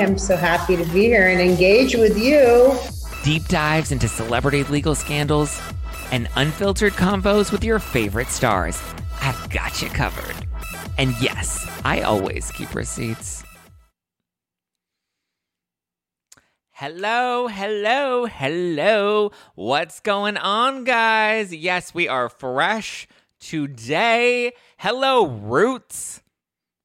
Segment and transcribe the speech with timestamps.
[0.00, 2.76] I'm so happy to be here and engage with you.
[3.22, 5.60] deep dives into celebrity legal scandals,
[6.10, 8.82] and unfiltered combos with your favorite stars.
[9.20, 10.34] I've got you covered.
[10.98, 13.44] And yes, I always keep receipts.
[16.72, 19.30] Hello, hello, hello.
[19.54, 21.54] What's going on, guys?
[21.54, 23.06] Yes, we are fresh
[23.38, 24.52] today.
[24.76, 26.20] Hello, Roots.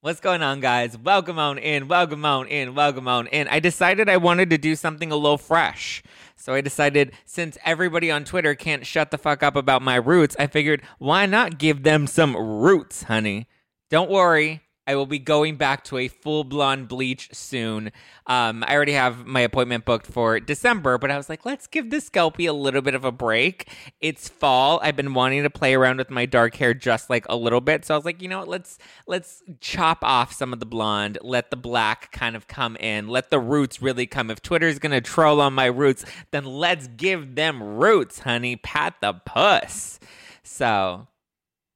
[0.02, 0.98] What's going on, guys?
[0.98, 3.50] Welcome on in, welcome on in, welcome on in.
[3.50, 6.02] I decided I wanted to do something a little fresh.
[6.38, 10.38] So I decided since everybody on Twitter can't shut the fuck up about my roots,
[10.40, 13.50] I figured why not give them some roots, honey?
[13.90, 14.62] Don't worry.
[14.90, 17.92] I will be going back to a full blonde bleach soon.
[18.26, 21.92] Um, I already have my appointment booked for December, but I was like, let's give
[21.92, 23.70] this scalpy a little bit of a break.
[24.02, 24.80] It's fall.
[24.82, 27.86] I've been wanting to play around with my dark hair just like a little bit,
[27.86, 28.48] so I was like, you know what?
[28.48, 33.10] Let's let's chop off some of the blonde, let the black kind of come in,
[33.10, 34.32] let the roots really come.
[34.32, 38.56] If Twitter's gonna troll on my roots, then let's give them roots, honey.
[38.56, 40.00] Pat the puss.
[40.42, 41.06] So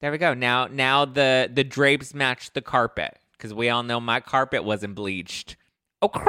[0.03, 0.33] there we go.
[0.33, 4.95] Now now the the drapes match the carpet because we all know my carpet wasn't
[4.95, 5.55] bleached.
[6.03, 6.21] Okay.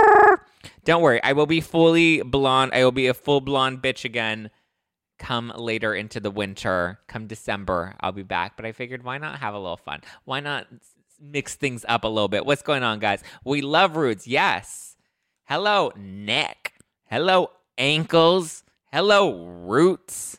[0.85, 2.71] Don't worry, I will be fully blonde.
[2.73, 4.51] I will be a full blonde bitch again.
[5.19, 8.57] Come later into the winter, come December, I'll be back.
[8.57, 10.03] But I figured, why not have a little fun?
[10.25, 10.69] Why not
[11.21, 12.47] mix things up a little bit?
[12.47, 13.25] What's going on, guys?
[13.45, 14.97] We love roots, yes.
[15.47, 16.75] Hello, neck.
[17.07, 18.63] Hello, ankles.
[18.93, 20.39] Hello, roots.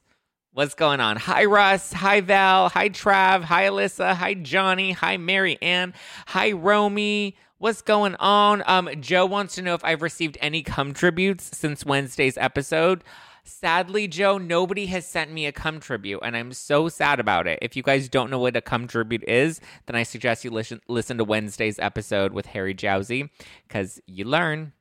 [0.55, 1.17] What's going on?
[1.17, 1.91] Hi, Russ.
[1.91, 2.69] Hi, Val.
[2.69, 3.43] Hi, Trav.
[3.43, 4.13] Hi, Alyssa.
[4.13, 4.93] Hi, Johnny.
[4.93, 5.93] Hi, Mary Ann.
[6.27, 7.35] Hi, Romy.
[7.57, 8.63] What's going on?
[8.65, 13.03] Um, Joe wants to know if I've received any cum tributes since Wednesday's episode.
[13.43, 17.59] Sadly, Joe, nobody has sent me a cum tribute, and I'm so sad about it.
[17.61, 20.79] If you guys don't know what a cum tribute is, then I suggest you listen
[20.87, 23.29] listen to Wednesday's episode with Harry Jowsey,
[23.67, 24.71] because you learn.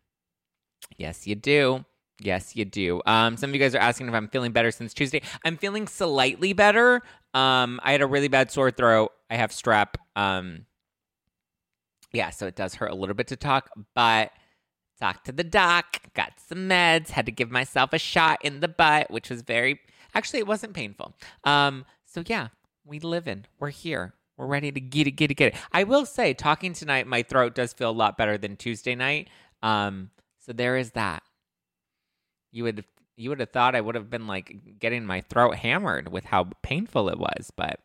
[0.96, 1.84] Yes, you do.
[2.20, 3.02] Yes, you do.
[3.06, 5.22] Um, some of you guys are asking if I'm feeling better since Tuesday.
[5.44, 7.02] I'm feeling slightly better.
[7.34, 9.10] Um, I had a really bad sore throat.
[9.28, 9.94] I have strep.
[10.14, 10.66] Um,
[12.12, 14.30] yeah, so it does hurt a little bit to talk, but
[15.00, 18.68] talked to the doc, got some meds, had to give myself a shot in the
[18.68, 19.80] butt, which was very
[20.14, 21.14] actually it wasn't painful.
[21.42, 22.48] Um, so yeah,
[22.84, 23.46] we live in.
[23.58, 24.14] We're here.
[24.36, 25.60] We're ready to get it, get it, get it.
[25.72, 29.28] I will say, talking tonight, my throat does feel a lot better than Tuesday night.
[29.62, 30.10] Um,
[30.40, 31.22] so there is that.
[32.54, 32.84] You would
[33.16, 36.50] you would have thought I would have been like getting my throat hammered with how
[36.62, 37.80] painful it was, but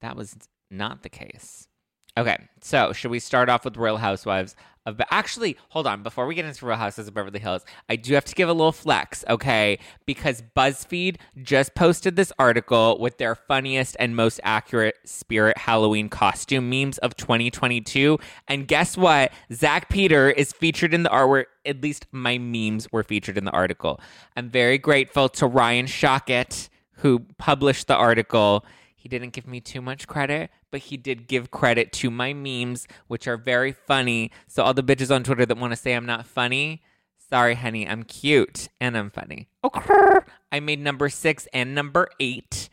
[0.00, 0.36] that was
[0.70, 1.68] not the case.
[2.16, 6.02] Okay, so should we start off with Real Housewives Be- Actually, hold on.
[6.02, 8.52] Before we get into Real Houses of Beverly Hills, I do have to give a
[8.52, 9.78] little flex, okay?
[10.06, 16.68] Because BuzzFeed just posted this article with their funniest and most accurate Spirit Halloween costume
[16.68, 19.32] memes of 2022, and guess what?
[19.52, 21.44] Zack Peter is featured in the artwork.
[21.64, 24.00] At least my memes were featured in the article.
[24.36, 26.68] I'm very grateful to Ryan Shockett
[27.02, 28.64] who published the article.
[29.02, 32.86] He didn't give me too much credit, but he did give credit to my memes,
[33.08, 34.30] which are very funny.
[34.46, 36.82] So all the bitches on Twitter that want to say I'm not funny,
[37.18, 39.48] sorry, honey, I'm cute and I'm funny.
[39.64, 40.20] Okay.
[40.52, 42.68] I made number six and number eight.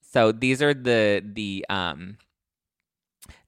[0.00, 2.18] So these are the the um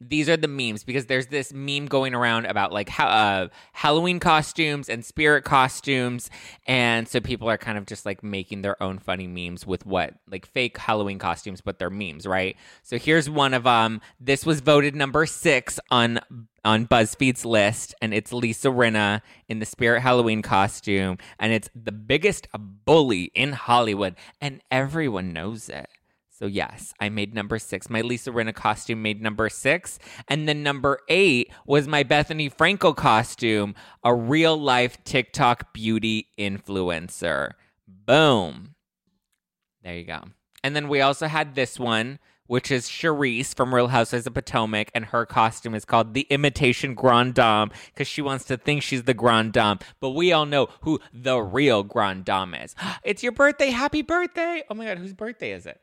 [0.01, 4.21] these are the memes because there's this meme going around about like ha- uh, Halloween
[4.21, 6.31] costumes and spirit costumes,
[6.67, 10.15] and so people are kind of just like making their own funny memes with what
[10.31, 12.57] like fake Halloween costumes, but they're memes, right?
[12.83, 14.01] So here's one of them.
[14.21, 16.21] This was voted number six on
[16.65, 21.93] on BuzzFeed's list, and it's Lisa Rinna in the spirit Halloween costume, and it's the
[21.93, 22.47] biggest
[22.85, 25.89] bully in Hollywood, and everyone knows it.
[26.39, 27.91] So yes, I made number six.
[27.91, 29.99] My Lisa Rinna costume made number six.
[30.29, 33.75] And then number eight was my Bethenny Frankel costume,
[34.05, 37.55] a real life TikTok beauty influencer.
[37.89, 38.77] Boom.
[39.83, 40.23] There you go.
[40.63, 44.93] And then we also had this one, which is Charrisse from Real Housewives of Potomac,
[44.95, 49.03] and her costume is called the Imitation Grand Dame because she wants to think she's
[49.03, 49.81] the Grand Dame.
[49.99, 52.77] But we all know who the real Grand Dame is.
[53.03, 53.71] It's your birthday.
[53.71, 54.63] Happy birthday.
[54.71, 55.81] Oh my God, whose birthday is it?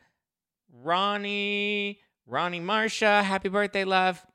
[0.84, 4.26] Ronnie, Ronnie Marsha, happy birthday, love.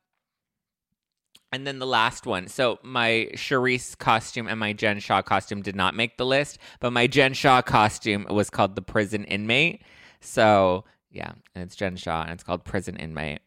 [1.53, 2.47] And then the last one.
[2.47, 6.93] So my Charrisse costume and my Jen Shah costume did not make the list, but
[6.93, 9.83] my Jen Shah costume was called the prison inmate.
[10.21, 13.41] So yeah, and it's Jen Shah and it's called prison inmate.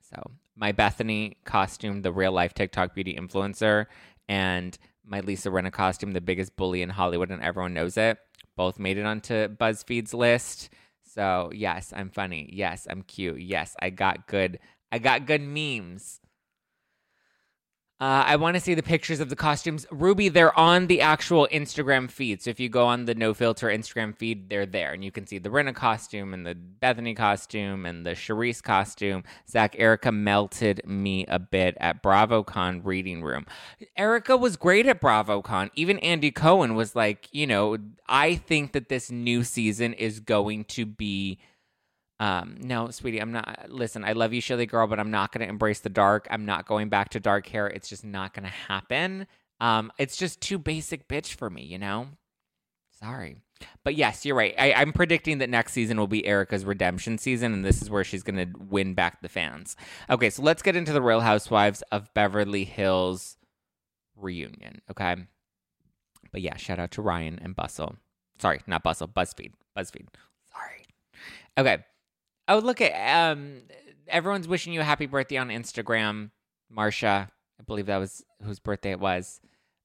[0.00, 3.86] So my Bethenny costume, the real life TikTok beauty influencer,
[4.28, 8.18] and my Lisa Rinna costume, the biggest bully in Hollywood, and everyone knows it.
[8.56, 10.70] Both made it onto BuzzFeed's list.
[11.12, 12.48] So yes, I'm funny.
[12.52, 13.40] Yes, I'm cute.
[13.42, 14.58] Yes, I got good.
[14.90, 16.21] I got good memes.
[18.02, 19.86] Uh, I want to see the pictures of the costumes.
[19.92, 22.42] Ruby, they're on the actual Instagram feed.
[22.42, 24.92] So if you go on the No Filter Instagram feed, they're there.
[24.92, 29.22] And you can see the Rinna costume and the Bethenny costume and the Charrisse costume.
[29.48, 33.46] Zack, Erika melted me a bit at BravoCon reading room.
[33.96, 35.70] Erika was great at BravoCon.
[35.76, 37.76] Even Andy Cohen was like, you know,
[38.08, 41.38] I think that this new season is going to be
[42.22, 43.66] um, no, sweetie, I'm not.
[43.68, 46.28] Listen, I love you, Shirley girl, but I'm not going to embrace the dark.
[46.30, 47.66] I'm not going back to dark hair.
[47.66, 49.26] It's just not going to happen.
[49.58, 52.06] Um, it's just too basic bitch for me, you know?
[52.92, 53.38] Sorry.
[53.82, 54.54] But yes, you're right.
[54.56, 58.04] I, I'm predicting that next season will be Erika's redemption season, and this is where
[58.04, 59.74] she's going to win back the fans.
[60.08, 63.36] Okay, so let's get into the Real Housewives of Beverly Hills
[64.14, 65.16] reunion, okay?
[66.30, 67.96] But yeah, shout out to Ryan and Bustle.
[68.38, 69.54] Sorry, not Bustle, BuzzFeed.
[69.76, 70.06] BuzzFeed.
[70.52, 70.84] Sorry.
[71.58, 71.84] Okay.
[72.52, 73.62] Oh, look at um
[74.08, 76.30] everyone's wishing you a happy birthday on Instagram.
[76.70, 77.28] Marsha,
[77.58, 79.40] I believe that was whose birthday it was.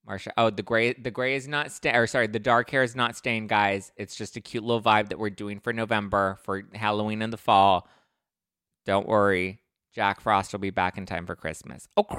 [0.07, 0.29] Marsha.
[0.37, 3.15] Oh, the gray the gray is not staying or sorry, the dark hair is not
[3.15, 3.93] staying, guys.
[3.95, 7.37] It's just a cute little vibe that we're doing for November for Halloween in the
[7.37, 7.87] fall.
[8.85, 9.61] Don't worry.
[9.93, 11.87] Jack Frost will be back in time for Christmas.
[11.97, 12.17] Okay.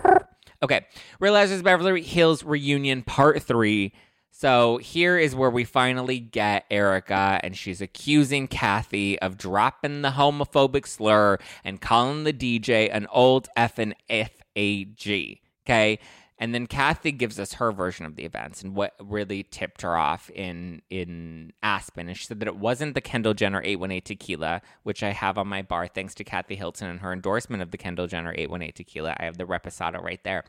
[0.63, 0.87] Okay.
[1.21, 3.93] Real Housewives Beverly Hills reunion part 3.
[4.31, 10.11] So here is where we finally get Erika, and she's accusing Kathy of dropping the
[10.11, 15.41] homophobic slur and calling the DJ an old effing FAG.
[15.67, 15.99] Okay.
[16.41, 19.97] And then Kathy gives us her version of the events and what really tipped her
[19.97, 22.09] off in in Aspen.
[22.09, 25.49] And she said that it wasn't the Kendall Jenner 818 tequila, which I have on
[25.49, 29.17] my bar thanks to Kathy Hilton and her endorsement of the Kendall Jenner 818 tequila.
[29.19, 30.45] I have the Reposado right there.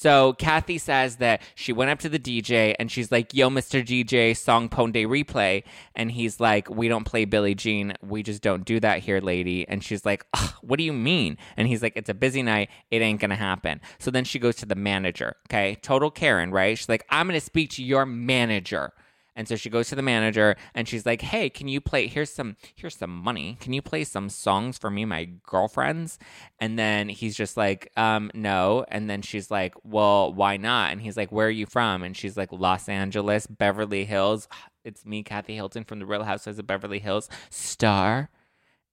[0.00, 3.84] So Kathy says that she went up to the DJ and she's like, "Yo, Mr.
[3.84, 5.62] DJ, song Pon de replay,"
[5.94, 7.92] and he's like, "We don't play Billie Jean.
[8.00, 10.24] We just don't do that here, lady." And she's like,
[10.62, 12.70] "What do you mean?" And he's like, "It's a busy night.
[12.90, 15.36] It ain't gonna happen." So then she goes to the manager.
[15.50, 16.78] Okay, total Karen, right?
[16.78, 18.94] She's like, "I'm gonna speak to your manager."
[19.40, 22.28] And so she goes to the manager and she's like, "Hey, can you play here's
[22.28, 23.56] some here's some money.
[23.58, 26.18] Can you play some songs for me my girlfriends?"
[26.58, 31.00] And then he's just like, "Um, no." And then she's like, "Well, why not?" And
[31.00, 34.46] he's like, "Where are you from?" And she's like, "Los Angeles, Beverly Hills."
[34.82, 38.30] It's me, Kathy Hilton from the Real Housewives of Beverly Hills, star.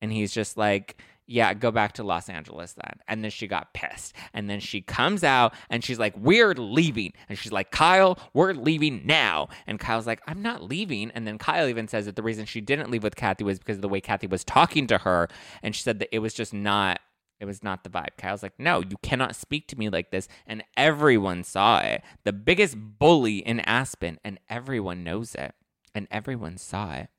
[0.01, 2.99] And he's just like, yeah, go back to Los Angeles then.
[3.07, 4.13] And then she got pissed.
[4.33, 7.11] And then she comes out and she's like, we're leaving.
[7.27, 9.49] And she's like, Kyle, we're leaving now.
[9.67, 11.11] And Kyle's like, I'm not leaving.
[11.11, 13.77] And then Kyle even says that the reason she didn't leave with Kathy was because
[13.77, 15.27] of the way Kathy was talking to her.
[15.61, 16.99] And she said that it was just not.
[17.39, 18.17] It was not the vibe.
[18.17, 20.27] Kyle's like, no, you cannot speak to me like this.
[20.47, 22.01] And everyone saw it.
[22.23, 25.53] The biggest bully in Aspen, and everyone knows it.
[25.93, 27.09] And everyone saw it.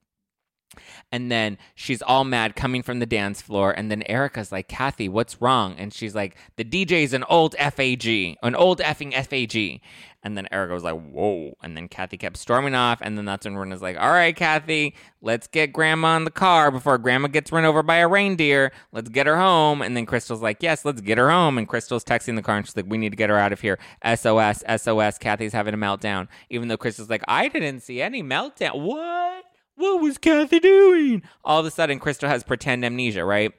[1.11, 3.73] And then she's all mad coming from the dance floor.
[3.73, 5.75] And then Erika's like, Kathy, what's wrong?
[5.79, 9.81] And she's like, the DJ's an old FAG, an old effing FAG.
[10.25, 11.55] And then Erika was like, whoa.
[11.63, 12.99] And then Kathy kept storming off.
[13.01, 16.73] And then that's when Rinna's like, all right, Kathy, let's get grandma in the car
[16.73, 18.73] before grandma gets run over by a reindeer.
[18.91, 19.81] Let's get her home.
[19.81, 21.57] And then Crystal's like, yes, let's get her home.
[21.57, 23.61] And Crystal's texting the car and she's like, we need to get her out of
[23.61, 23.79] here.
[24.05, 25.19] SOS, SOS.
[25.19, 26.27] Kathy's having a meltdown.
[26.51, 28.83] Even though Crystal's like, I didn't see any meltdown.
[28.83, 29.45] What?
[29.79, 31.23] What was Kathy doing?
[31.45, 33.53] All of a sudden, Crystal has pretend amnesia, right?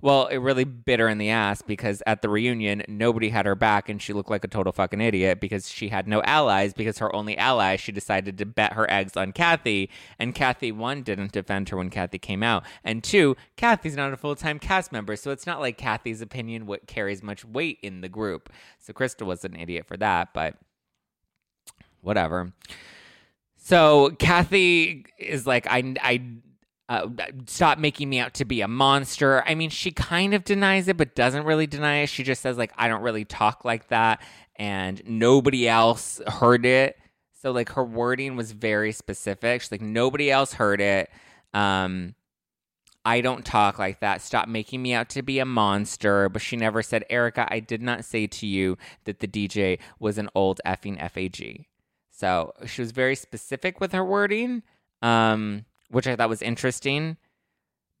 [0.00, 3.54] Well, it really bit her in the ass because at the reunion, nobody had her
[3.54, 6.96] back and she looked like a total fucking idiot because she had no allies because
[6.98, 9.90] her only ally, she decided to bet her eggs on Kathy.
[10.18, 12.64] And Kathy, one, didn't defend her when Kathy came out.
[12.82, 15.16] And two, Kathy's not a full time cast member.
[15.16, 18.48] So it's not like Kathy's opinion what carries much weight in the group.
[18.78, 20.56] So Crystal was an idiot for that, but
[22.00, 22.54] whatever.
[23.64, 26.20] So Kathy is like, I, I,
[26.88, 27.08] uh,
[27.46, 29.44] stop making me out to be a monster.
[29.46, 32.08] I mean, she kind of denies it, but doesn't really deny it.
[32.08, 34.20] She just says like, I don't really talk like that,
[34.56, 36.98] and nobody else heard it.
[37.40, 39.62] So like, her wording was very specific.
[39.62, 41.08] She's like, nobody else heard it.
[41.54, 42.16] Um,
[43.04, 44.22] I don't talk like that.
[44.22, 46.28] Stop making me out to be a monster.
[46.28, 50.18] But she never said, Erika, I did not say to you that the DJ was
[50.18, 51.66] an old effing FAG.
[52.12, 54.62] So she was very specific with her wording,
[55.00, 57.16] um, which I thought was interesting.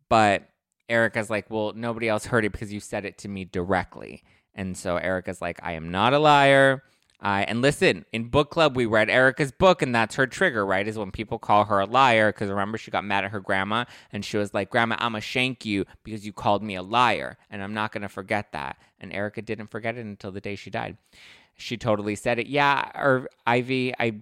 [0.08, 0.48] But
[0.88, 4.22] Erika's like, well, nobody else heard it because you said it to me directly.
[4.54, 6.82] And so Erika's like, I am not a liar.
[7.22, 10.88] Uh, and listen, in book club, we read Erika's book, and that's her trigger, right?
[10.88, 12.32] Is when people call her a liar.
[12.32, 15.22] Because remember, she got mad at her grandma, and she was like, Grandma, I'm going
[15.22, 17.38] to shank you because you called me a liar.
[17.48, 18.76] And I'm not going to forget that.
[18.98, 20.98] And Erika didn't forget it until the day she died.
[21.56, 22.46] She totally said it.
[22.46, 24.20] Yeah, or Ivy, I,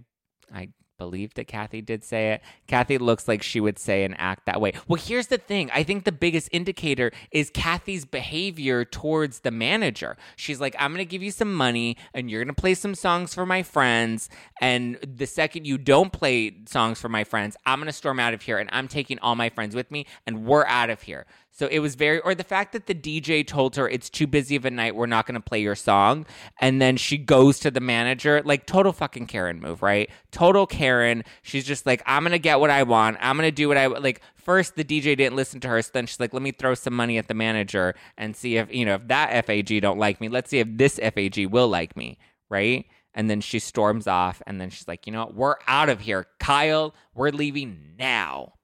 [0.52, 0.68] I
[1.00, 2.42] believe that Kathy did say it.
[2.68, 4.72] Kathy looks like she would say and act that way.
[4.86, 5.70] Well, here's the thing.
[5.72, 10.18] I think the biggest indicator is Kathy's behavior towards the manager.
[10.36, 12.94] She's like, I'm going to give you some money and you're going to play some
[12.94, 14.28] songs for my friends.
[14.60, 18.34] And the second you don't play songs for my friends, I'm going to storm out
[18.34, 21.24] of here and I'm taking all my friends with me and we're out of here.
[21.52, 24.56] So it was very, or the fact that the DJ told her it's too busy
[24.56, 26.24] of a night, we're not going to play your song.
[26.60, 30.08] And then she goes to the manager, like total fucking Karen move, right?
[30.30, 31.24] Total Karen.
[31.42, 33.18] She's just like, I'm going to get what I want.
[33.20, 34.22] I'm going to do what I like.
[34.36, 35.82] First, the DJ didn't listen to her.
[35.82, 38.72] So then she's like, let me throw some money at the manager and see if,
[38.72, 41.96] you know, if that FAG don't like me, let's see if this FAG will like
[41.96, 42.16] me,
[42.48, 42.86] right?
[43.12, 44.40] And then she storms off.
[44.46, 45.34] And then she's like, you know what?
[45.34, 46.26] We're out of here.
[46.38, 48.54] Kyle, we're leaving now.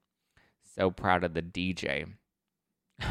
[0.77, 2.07] So proud of the DJ.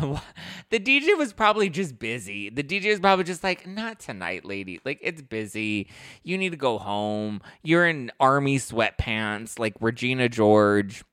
[0.70, 2.50] the DJ was probably just busy.
[2.50, 4.80] The DJ was probably just like, not tonight, lady.
[4.84, 5.90] Like, it's busy.
[6.24, 7.42] You need to go home.
[7.64, 11.04] You're in army sweatpants, like Regina George.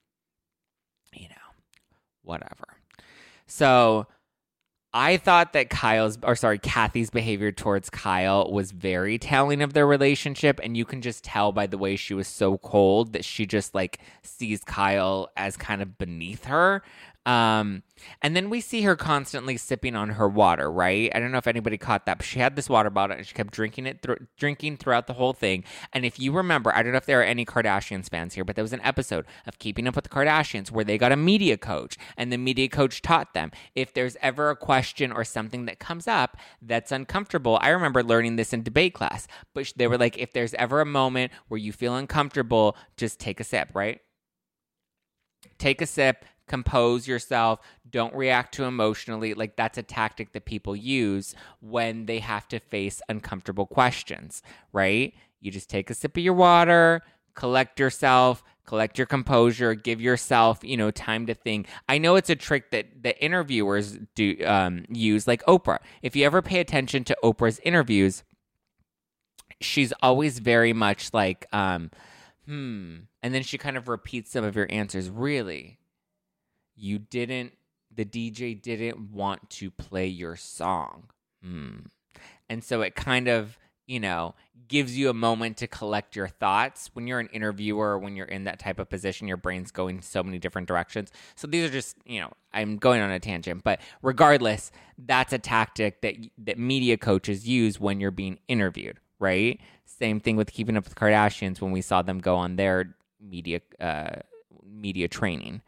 [1.12, 1.34] You know,
[2.22, 2.64] whatever.
[3.46, 4.06] So
[4.94, 9.86] I thought that Kyle's, or sorry, Kathy's behavior towards Kyle was very telling of their
[9.86, 10.60] relationship.
[10.62, 13.74] And you can just tell by the way she was so cold that she just
[13.74, 16.82] like sees Kyle as kind of beneath her.
[17.24, 17.84] Um,
[18.20, 21.10] and then we see her constantly sipping on her water, right?
[21.14, 23.34] I don't know if anybody caught that, but she had this water bottle and she
[23.34, 25.62] kept drinking it, th- drinking throughout the whole thing.
[25.92, 28.56] And if you remember, I don't know if there are any Kardashians fans here, but
[28.56, 31.56] there was an episode of Keeping Up with the Kardashians where they got a media
[31.56, 35.78] coach, and the media coach taught them if there's ever a question or something that
[35.78, 37.56] comes up that's uncomfortable.
[37.62, 40.86] I remember learning this in debate class, but they were like, if there's ever a
[40.86, 44.00] moment where you feel uncomfortable, just take a sip, right?
[45.58, 50.74] Take a sip compose yourself don't react too emotionally like that's a tactic that people
[50.74, 55.14] use when they have to face uncomfortable questions right?
[55.40, 57.02] You just take a sip of your water
[57.34, 61.68] collect yourself collect your composure give yourself you know time to think.
[61.88, 65.78] I know it's a trick that the interviewers do um, use like oprah.
[66.02, 68.24] If you ever pay attention to oprah's interviews
[69.60, 71.90] she's always very much like um,
[72.46, 75.08] hmm and then she kind of repeats some of your answers.
[75.08, 75.78] Really
[76.76, 77.52] you didn't
[77.94, 81.04] the DJ didn't want to play your song.
[81.42, 81.80] Hmm.
[82.48, 84.34] And so it kind of, you know,
[84.68, 86.90] gives you a moment to collect your thoughts.
[86.94, 90.22] When you're an interviewer, when you're in that type of position, your brain's going so
[90.22, 91.10] many different directions.
[91.34, 95.38] So these are just, you know, I'm going on a tangent, but regardless, that's a
[95.38, 99.60] tactic that that media coaches use when you're being interviewed, right?
[99.84, 103.60] Same thing with keeping up with Kardashians when we saw them go on their media
[103.80, 104.16] uh,
[104.64, 105.62] media training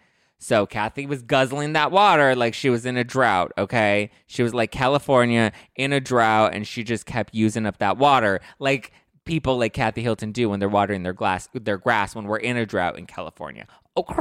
[0.45, 4.11] so Kathy was guzzling that water like she was in a drought, okay?
[4.27, 8.43] She was like California in a drought and she just kept using up that water
[8.59, 8.93] like
[9.25, 12.59] people like Kathy Hilton do when they're watering their glass their grass when we're in
[12.59, 13.67] a drought in California.
[13.97, 14.13] Okay.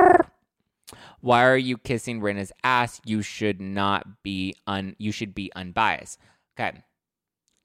[1.19, 3.01] Why are you kissing Rinna's ass?
[3.03, 6.19] You should not be un you should be unbiased.
[6.57, 6.83] Okay.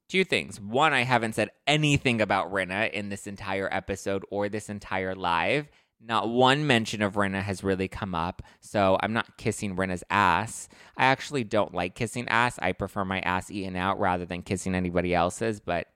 [0.09, 0.59] Two things.
[0.59, 5.69] One, I haven't said anything about Rinna in this entire episode or this entire live.
[6.01, 10.69] Not one mention of Rinna has really come up, so I'm not kissing Rinna's ass.
[10.95, 12.57] I actually don't like kissing ass.
[12.61, 15.87] I prefer my ass eaten out rather than kissing anybody else's, but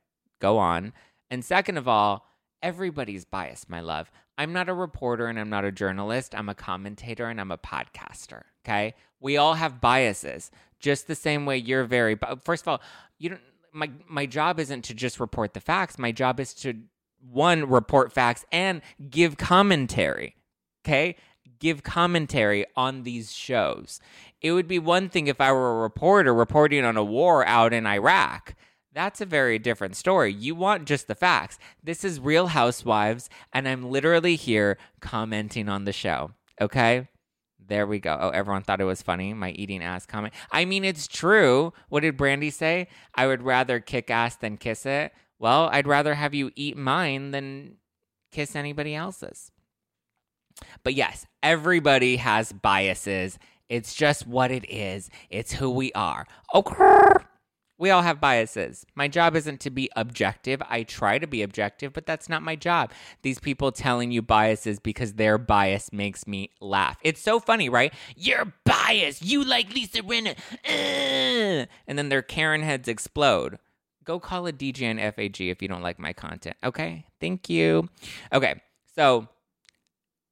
[0.42, 0.92] go on.
[1.32, 2.28] And second of all,
[2.62, 4.12] everybody's biased, my love.
[4.38, 6.36] I'm not a reporter and I'm not a journalist.
[6.36, 8.96] I'm a commentator and I'm a podcaster, okay?
[9.20, 12.82] We all have biases, just the same way you're very but First of all,
[13.20, 13.42] you don't
[13.74, 15.98] my my job isn't to just report the facts.
[15.98, 16.76] My job is to
[17.30, 20.36] one report facts and give commentary.
[20.86, 21.16] Okay?
[21.60, 24.00] Give commentary on these shows.
[24.42, 27.74] It would be one thing if I were a reporter reporting on a war out
[27.74, 28.56] in Iraq.
[28.94, 30.32] That's a very different story.
[30.32, 31.58] You want just the facts.
[31.82, 36.32] This is Real Housewives, and I'm literally here commenting on the show.
[36.62, 37.08] Okay?
[37.66, 38.18] There we go.
[38.20, 39.34] Oh, everyone thought it was funny.
[39.34, 40.34] My eating ass comment.
[40.52, 41.74] I mean, it's true.
[41.90, 42.88] What did Brandi say?
[43.16, 45.14] I would rather kick ass than kiss it.
[45.44, 47.76] Well, I'd rather have you eat mine than
[48.32, 49.52] kiss anybody else's.
[50.86, 53.38] But yes, everybody has biases.
[53.68, 55.10] It's just what it is.
[55.30, 56.26] It's who we are.
[56.56, 57.26] Okay.
[57.78, 58.86] We all have biases.
[58.96, 60.62] My job isn't to be objective.
[60.70, 62.94] I try to be objective, but that's not my job.
[63.22, 66.96] These people telling you biases because their bias makes me laugh.
[67.04, 67.94] It's so funny, right?
[68.16, 69.26] You're biased.
[69.26, 70.38] You like Lisa Rinna.
[70.66, 73.60] Uh, and then their Karen heads explode
[74.04, 76.58] go call a DJ and FAG if you don't like my content.
[76.64, 77.90] Okay, thank you.
[78.32, 78.62] Okay,
[78.96, 79.28] so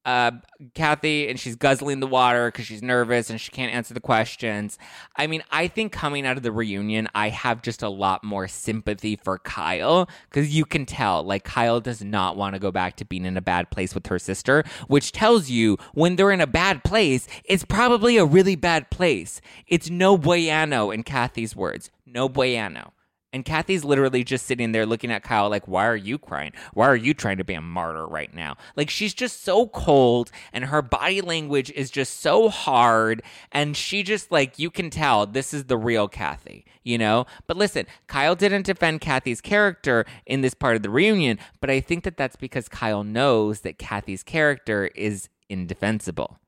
[0.04, 0.32] uh,
[0.74, 4.78] Kathy and she's guzzling the water because she's nervous and she can't answer the questions.
[5.16, 8.48] I mean, I think coming out of the reunion, I have just a lot more
[8.48, 12.96] sympathy for Kyle because you can tell, like, Kyle does not want to go back
[12.96, 16.40] to being in a bad place with her sister, which tells you when they're in
[16.40, 19.40] a bad place, it's probably a really bad place.
[19.68, 21.90] It's no bueno, in Kathy's words.
[22.04, 22.92] No bueno.
[23.32, 26.52] And Kathy's literally just sitting there looking at Kyle like, why are you crying?
[26.74, 28.56] Why are you trying to be a martyr right now?
[28.76, 33.22] Like, she's just so cold and her body language is just so hard.
[33.50, 37.26] And she just, like, you can tell this is the real Kathy, you know?
[37.46, 41.80] But listen, Kyle didn't defend Kathy's character in this part of the reunion, but I
[41.80, 46.38] think that that's because Kyle knows that Kathy's character is indefensible,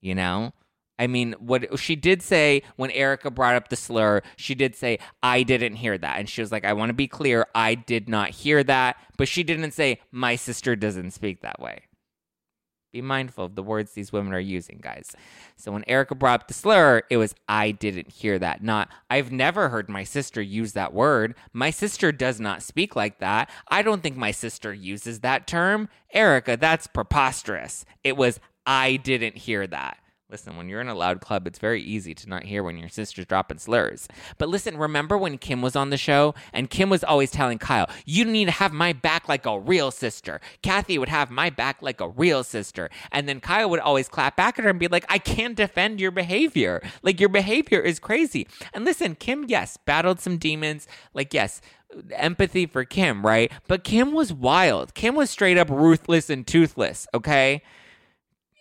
[0.00, 0.52] you know?
[0.98, 4.98] I mean, what she did say when Erika brought up the slur, she did say,
[5.22, 6.18] I didn't hear that.
[6.18, 8.96] And she was like, I want to be clear, I did not hear that.
[9.18, 11.82] But she didn't say, my sister doesn't speak that way.
[12.92, 15.14] Be mindful of the words these women are using, guys.
[15.56, 18.62] So when Erika brought up the slur, it was, I didn't hear that.
[18.62, 21.34] Not, I've never heard my sister use that word.
[21.52, 23.50] My sister does not speak like that.
[23.68, 25.90] I don't think my sister uses that term.
[26.14, 27.84] Erika, that's preposterous.
[28.02, 29.98] It was, I didn't hear that.
[30.28, 32.88] Listen, when you're in a loud club, it's very easy to not hear when your
[32.88, 34.08] sister's dropping slurs.
[34.38, 37.88] But listen, remember when Kim was on the show and Kim was always telling Kyle,
[38.04, 40.40] You need to have my back like a real sister.
[40.62, 42.90] Kathy would have my back like a real sister.
[43.12, 46.00] And then Kyle would always clap back at her and be like, I can't defend
[46.00, 46.82] your behavior.
[47.02, 48.48] Like, your behavior is crazy.
[48.74, 50.88] And listen, Kim, yes, battled some demons.
[51.14, 51.60] Like, yes,
[52.10, 53.52] empathy for Kim, right?
[53.68, 54.94] But Kim was wild.
[54.94, 57.62] Kim was straight up ruthless and toothless, okay?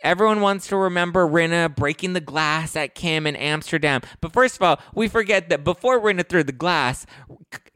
[0.05, 4.01] Everyone wants to remember Rinna breaking the glass at Kim in Amsterdam.
[4.21, 7.07] But first of all, we forget that before Rinna threw the glass,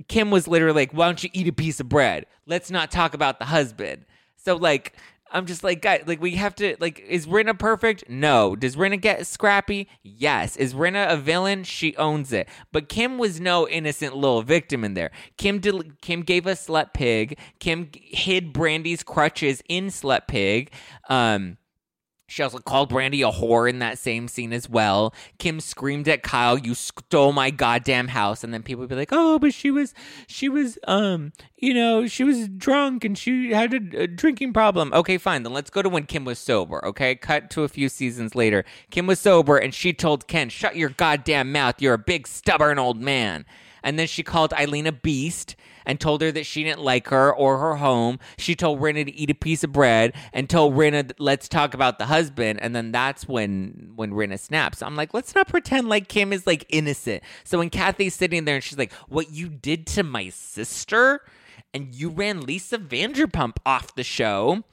[0.07, 2.27] Kim was literally like, Why don't you eat a piece of bread?
[2.45, 4.05] Let's not talk about the husband.
[4.37, 4.93] So, like,
[5.31, 8.07] I'm just like, guys, like, we have to, like, is Rinna perfect?
[8.09, 8.55] No.
[8.55, 9.87] Does Rinna get scrappy?
[10.03, 10.55] Yes.
[10.55, 11.63] Is Rinna a villain?
[11.63, 12.47] She owns it.
[12.71, 15.09] But Kim was no innocent little victim in there.
[15.37, 17.39] Kim did, Kim gave us Slut Pig.
[17.59, 20.71] Kim hid Brandi's crutches in Slut Pig.
[21.09, 21.57] Um,
[22.29, 25.13] she also called Brandi a whore in that same scene as well.
[25.39, 29.09] Kim screamed at Kyle, "You stole my goddamn house!" And then people would be like,
[29.11, 29.93] "Oh, but she was,
[30.27, 34.93] she was, um, you know, she was drunk and she had a, a drinking problem."
[34.93, 35.43] Okay, fine.
[35.43, 36.85] Then let's go to when Kim was sober.
[36.85, 38.63] Okay, cut to a few seasons later.
[38.91, 41.81] Kim was sober and she told Ken, "Shut your goddamn mouth!
[41.81, 43.45] You're a big stubborn old man."
[43.83, 45.55] And then she called Eileen a beast
[45.89, 48.19] and told her that she didn't like her or her home.
[48.37, 51.97] She told Rinna to eat a piece of bread and told Rinna, let's talk about
[51.97, 52.59] the husband.
[52.61, 54.83] And then that's when when Rinna snaps.
[54.83, 57.23] I'm like, let's not pretend like Kim is like innocent.
[57.43, 61.21] So when Kathy's sitting there and she's like, what you did to my sister?
[61.73, 64.63] And you ran Lisa Vanderpump off the show,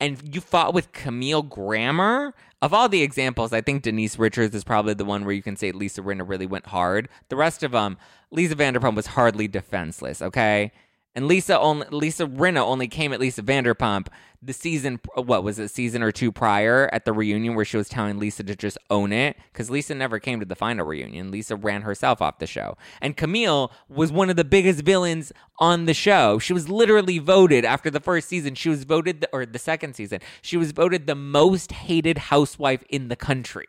[0.00, 2.34] and you fought with Camille Grammer.
[2.62, 5.56] Of all the examples, I think Denise Richards is probably the one where you can
[5.56, 7.08] say Lisa Rinna really went hard.
[7.28, 7.98] The rest of them,
[8.30, 10.72] Lisa Vanderpump was hardly defenseless, okay?
[11.16, 14.08] And Lisa only Lisa Rinna only came at Lisa Vanderpump
[14.42, 17.88] the season what was it season or two prior at the reunion where she was
[17.88, 21.30] telling Lisa to just own it because Lisa never came to the final reunion.
[21.30, 22.76] Lisa ran herself off the show.
[23.00, 26.38] And Camille was one of the biggest villains on the show.
[26.38, 28.54] She was literally voted after the first season.
[28.54, 30.20] She was voted the, or the second season.
[30.42, 33.66] She was voted the most hated housewife in the country.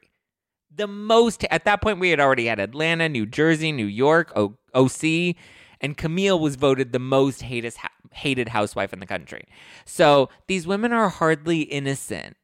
[0.76, 4.58] The most at that point we had already had Atlanta, New Jersey, New York, o-
[4.76, 5.36] OC
[5.82, 7.76] and Camille was voted the most hated,
[8.12, 9.46] hated housewife in the country.
[9.86, 12.38] So these women are hardly innocent.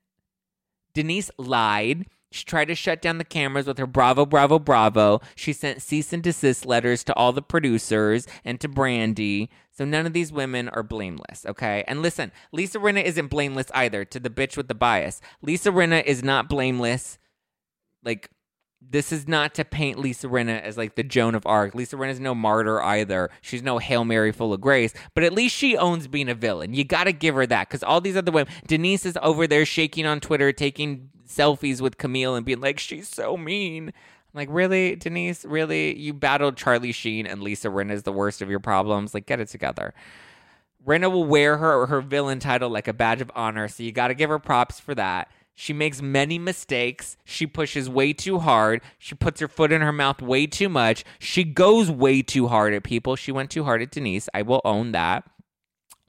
[0.93, 2.05] Denise lied.
[2.31, 5.21] She tried to shut down the cameras with her bravo, bravo, bravo.
[5.35, 9.49] She sent cease and desist letters to all the producers and to Brandi.
[9.71, 11.83] So none of these women are blameless, okay?
[11.87, 15.21] And listen, Lisa Rinna isn't blameless either, to the bitch with the bias.
[15.43, 17.19] Lisa Rinna is not blameless.
[18.03, 18.31] Like,
[18.89, 21.73] this is not to paint Lisa Rinna as like the Joan of Arc.
[21.73, 23.29] Lisa Rinna is no martyr either.
[23.41, 26.73] She's no Hail Mary full of grace, but at least she owns being a villain.
[26.73, 29.65] You got to give her that because all these other women, Denise is over there
[29.65, 33.87] shaking on Twitter, taking selfies with Camille and being like, she's so mean.
[33.89, 33.93] I'm
[34.33, 35.45] like, really, Denise?
[35.45, 35.97] Really?
[35.97, 39.13] You battled Charlie Sheen and Lisa Rinna is the worst of your problems?
[39.13, 39.93] Like, get it together.
[40.85, 44.09] Rinna will wear her her villain title like a badge of honor, so you got
[44.09, 45.31] to give her props for that.
[45.55, 47.15] She makes many mistakes.
[47.25, 48.81] She pushes way too hard.
[48.97, 51.03] She puts her foot in her mouth way too much.
[51.19, 53.15] She goes way too hard at people.
[53.15, 54.29] She went too hard at Denise.
[54.33, 55.23] I will own that.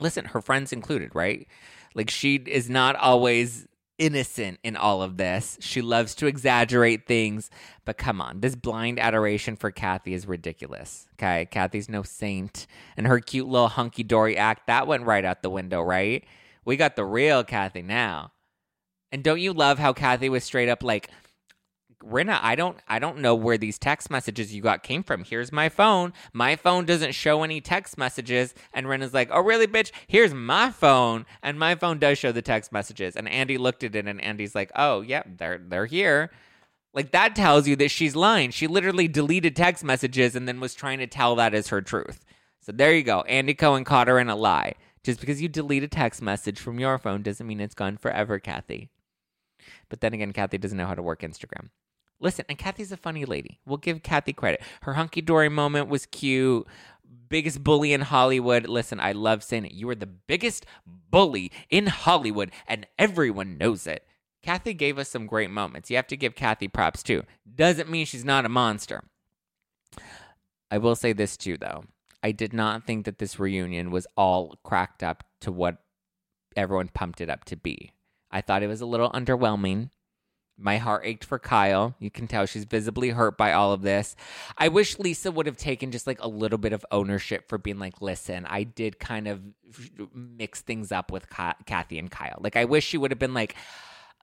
[0.00, 1.46] Listen, her friends included, right?
[1.94, 3.66] Like she is not always
[3.98, 5.56] innocent in all of this.
[5.60, 7.50] She loves to exaggerate things,
[7.84, 11.06] but come on, this blind adoration for Kathy is ridiculous.
[11.14, 15.42] Okay, Kathy's no saint, and her cute little hunky dory act that went right out
[15.42, 16.24] the window, right?
[16.64, 18.32] We got the real Kathy now.
[19.14, 21.08] And don't you love how Kathy was straight up like,
[22.02, 25.22] Rinna, I don't I don't know where these text messages you got came from.
[25.22, 26.12] Here's my phone.
[26.32, 28.54] My phone doesn't show any text messages.
[28.72, 29.92] And Rinna's like, Oh really, bitch?
[30.08, 31.26] Here's my phone.
[31.44, 33.14] And my phone does show the text messages.
[33.14, 36.32] And Andy looked at it and Andy's like, Oh, yeah, they're they're here.
[36.92, 38.50] Like that tells you that she's lying.
[38.50, 42.24] She literally deleted text messages and then was trying to tell that as her truth.
[42.62, 43.20] So there you go.
[43.22, 44.74] Andy Cohen caught her in a lie.
[45.04, 48.40] Just because you delete a text message from your phone doesn't mean it's gone forever,
[48.40, 48.90] Kathy.
[49.88, 51.70] But then again, Kathy doesn't know how to work Instagram.
[52.20, 53.60] Listen, and Kathy's a funny lady.
[53.66, 54.62] We'll give Kathy credit.
[54.82, 56.66] Her hunky dory moment was cute.
[57.28, 58.66] Biggest bully in Hollywood.
[58.66, 59.72] Listen, I love saying it.
[59.72, 64.06] You are the biggest bully in Hollywood, and everyone knows it.
[64.42, 65.90] Kathy gave us some great moments.
[65.90, 67.22] You have to give Kathy props too.
[67.54, 69.02] Doesn't mean she's not a monster.
[70.70, 71.84] I will say this too, though.
[72.22, 75.78] I did not think that this reunion was all cracked up to what
[76.56, 77.93] everyone pumped it up to be.
[78.34, 79.88] I thought it was a little underwhelming.
[80.58, 81.94] My heart ached for Kyle.
[81.98, 84.14] You can tell she's visibly hurt by all of this.
[84.58, 87.78] I wish Lisa would have taken just like a little bit of ownership for being
[87.78, 89.40] like, listen, I did kind of
[90.12, 92.38] mix things up with Kathy and Kyle.
[92.40, 93.56] Like, I wish she would have been like,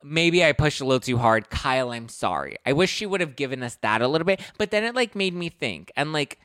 [0.04, 1.50] maybe I pushed a little too hard.
[1.50, 2.58] Kyle, I'm sorry.
[2.66, 4.42] I wish she would have given us that a little bit.
[4.58, 6.40] But then it like made me think and like,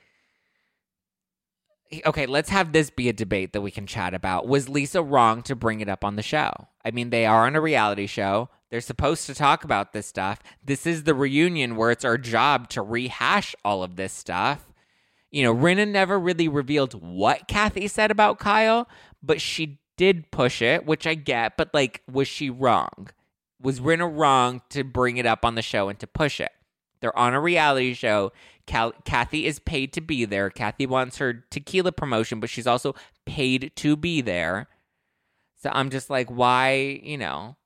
[2.06, 4.46] okay, let's have this be a debate that we can chat about.
[4.46, 6.52] Was Lisa wrong to bring it up on the show?
[6.84, 8.48] I mean, they are on a reality show.
[8.70, 10.40] They're supposed to talk about this stuff.
[10.64, 14.72] This is the reunion where it's our job to rehash all of this stuff.
[15.30, 18.88] You know, Rinna never really revealed what Kathy said about Kyle,
[19.22, 23.08] but she did push it, which I get, but like, was she wrong?
[23.60, 26.50] Was Rinna wrong to bring it up on the show and to push it?
[27.00, 28.32] They're on a reality show.
[28.66, 30.50] Cal- Kathy is paid to be there.
[30.50, 34.68] Kathy wants her tequila promotion, but she's also paid to be there.
[35.62, 37.56] So I'm just like, why, you know,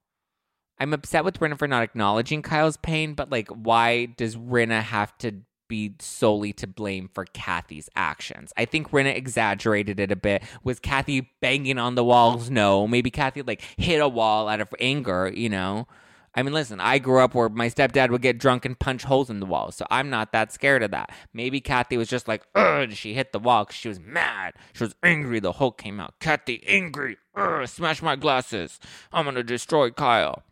[0.78, 5.16] I'm upset with Rinna for not acknowledging Kyle's pain, but like, why does Rinna have
[5.18, 8.52] to be solely to blame for Kathy's actions?
[8.56, 10.42] I think Rinna exaggerated it a bit.
[10.64, 12.50] Was Kathy banging on the walls?
[12.50, 12.86] No.
[12.86, 15.86] Maybe Kathy like hit a wall out of anger, you know?
[16.34, 19.30] I mean, listen, I grew up where my stepdad would get drunk and punch holes
[19.30, 21.10] in the wall, so I'm not that scared of that.
[21.32, 24.54] Maybe Kathy was just like, ugh, she hit the wall because she was mad.
[24.72, 25.40] She was angry.
[25.40, 26.14] The Hulk came out.
[26.20, 27.16] Kathy, angry.
[27.34, 28.78] Ugh, smash my glasses.
[29.12, 30.44] I'm going to destroy Kyle.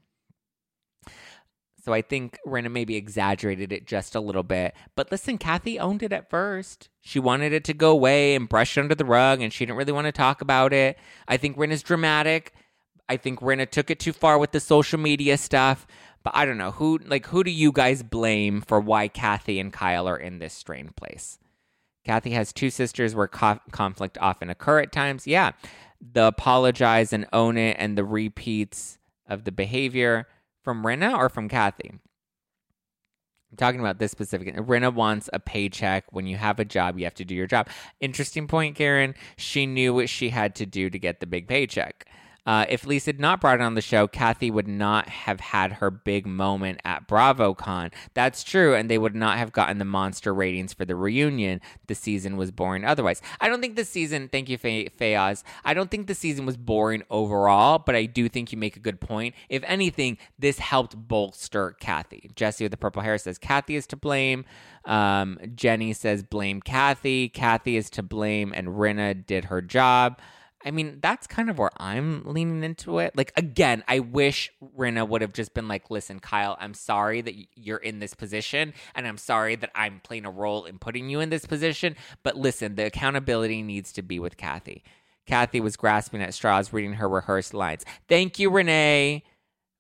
[1.85, 4.75] So I think Rinna maybe exaggerated it just a little bit.
[4.97, 6.89] But listen, Kathy owned it at first.
[7.01, 9.93] She wanted it to go away and brush under the rug, and she didn't really
[9.93, 10.99] want to talk about it.
[11.29, 12.53] I think Rinna's dramatic.
[13.09, 15.87] I think Rinna took it too far with the social media stuff.
[16.25, 19.73] But I don't know who like who do you guys blame for why Kathy and
[19.73, 21.39] Kyle are in this strained place?
[22.05, 25.27] Kathy has two sisters where co- conflict often occur at times.
[25.27, 25.53] Yeah,
[26.01, 30.27] the apologize and own it and the repeats of the behavior
[30.63, 31.93] from Rinna or from Kathy?
[33.51, 34.55] I'm talking about this specific.
[34.57, 36.13] Rinna wants a paycheck.
[36.13, 37.69] When you have a job, you have to do your job.
[38.01, 39.15] Interesting point, Karen.
[39.37, 42.07] She knew what she had to do to get the big paycheck.
[42.49, 45.75] Uh, if Lisa had not brought it on the show, Kathy would not have had
[45.75, 47.93] her big moment at BravoCon.
[48.15, 51.61] That's true, and they would not have gotten the monster ratings for the reunion.
[51.89, 53.21] The season was boring otherwise.
[53.39, 57.03] I don't think the season, thank you, Fayaz, I don't think the season was boring
[57.11, 59.35] overall, but I do think you make a good point.
[59.51, 62.31] If anything, this helped bolster Kathy.
[62.35, 64.47] Jesse with the purple hair says Kathy is to blame.
[64.87, 67.29] Um, Jenny says blame Kathy.
[67.29, 70.19] Kathy is to blame, and Rinna did her job.
[70.65, 73.17] I mean, that's kind of where I'm leaning into it.
[73.17, 77.35] Like, again, I wish Rinna would have just been like, listen, Kyle, I'm sorry that
[77.55, 81.21] you're in this position, and I'm sorry that I'm playing a role in putting you
[81.21, 81.95] in this position.
[82.23, 84.83] But listen, the accountability needs to be with Kathy.
[85.27, 87.85] Kathy was grasping at straws, reading her rehearsed lines.
[88.09, 89.23] Thank you, Renee.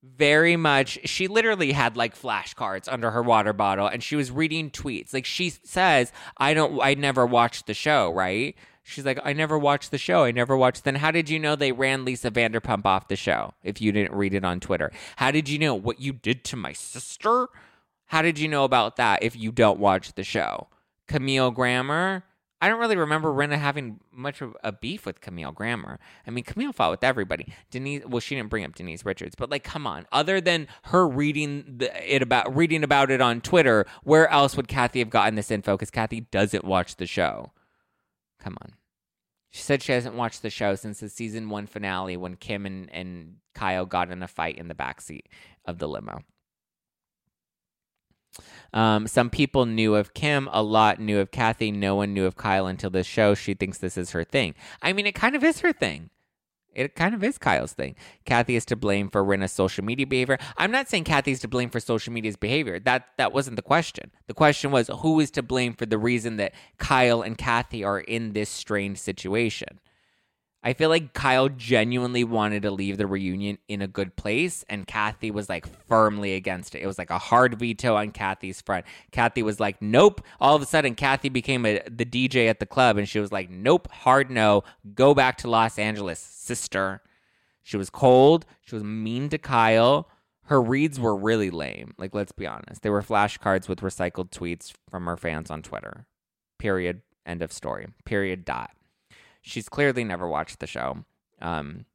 [0.02, 1.00] Very much.
[1.04, 5.12] She literally had like flashcards under her water bottle and she was reading tweets.
[5.12, 8.54] Like she says, I don't, I never watched the show, right?
[8.88, 10.24] She's like, I never watched the show.
[10.24, 10.84] I never watched.
[10.84, 14.14] Then how did you know they ran Lisa Vanderpump off the show if you didn't
[14.16, 14.90] read it on Twitter?
[15.16, 17.48] How did you know what you did to my sister?
[18.06, 20.68] How did you know about that if you don't watch the show?
[21.06, 22.24] Camille Grammer.
[22.62, 26.00] I don't really remember Rinna having much of a beef with Camille Grammer.
[26.26, 27.52] I mean, Camille fought with everybody.
[27.70, 30.06] Denise, well, she didn't bring up Denise Richards, but like, come on.
[30.12, 34.66] Other than her reading the, it about reading about it on Twitter, where else would
[34.66, 35.74] Kathy have gotten this info?
[35.74, 37.52] Because Kathy doesn't watch the show.
[38.40, 38.74] Come on.
[39.50, 42.92] She said she hasn't watched the show since the season one finale when Kim and,
[42.92, 45.22] and Kyle got in a fight in the backseat
[45.64, 46.22] of the limo.
[48.72, 52.36] Um, some people knew of Kim, a lot knew of Kathy, no one knew of
[52.36, 53.34] Kyle until this show.
[53.34, 54.54] She thinks this is her thing.
[54.82, 56.10] I mean, it kind of is her thing.
[56.74, 57.96] It kind of is Kyle's thing.
[58.24, 60.38] Kathy is to blame for Rinna's social media behavior.
[60.56, 62.78] I'm not saying Kathy's to blame for social media's behavior.
[62.78, 64.10] That that wasn't the question.
[64.26, 68.00] The question was who is to blame for the reason that Kyle and Kathy are
[68.00, 69.80] in this strange situation.
[70.62, 74.86] I feel like Kyle genuinely wanted to leave the reunion in a good place, and
[74.86, 76.82] Kathy was like firmly against it.
[76.82, 78.84] It was like a hard veto on Kathy's front.
[79.12, 82.66] Kathy was like, "Nope." All of a sudden, Kathy became a, the DJ at the
[82.66, 84.64] club, and she was like, "Nope, hard no.
[84.94, 87.02] Go back to Los Angeles, sister."
[87.62, 88.44] She was cold.
[88.62, 90.08] She was mean to Kyle.
[90.44, 91.92] Her reads were really lame.
[91.98, 92.80] Like, let's be honest.
[92.80, 96.06] They were flashcards with recycled tweets from her fans on Twitter.
[96.58, 97.02] Period.
[97.26, 97.88] End of story.
[98.06, 98.46] Period.
[98.46, 98.70] Dot.
[99.40, 101.04] She's clearly never watched the show.
[101.40, 101.86] Um,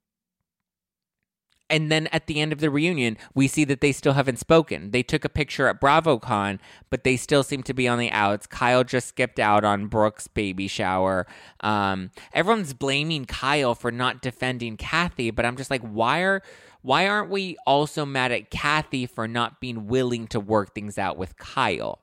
[1.74, 4.92] and then at the end of the reunion, we see that they still haven't spoken.
[4.92, 6.60] They took a picture at BravoCon,
[6.92, 8.46] but they still seem to be on the outs.
[8.46, 11.26] Kyle just skipped out on Brooke's baby shower.
[11.62, 16.44] Um, everyone's blaming Kyle for not defending Kathy, but I'm just like, why are
[16.84, 21.18] why aren't we also mad at Kathy for not being willing to work things out
[21.18, 22.03] with Kyle?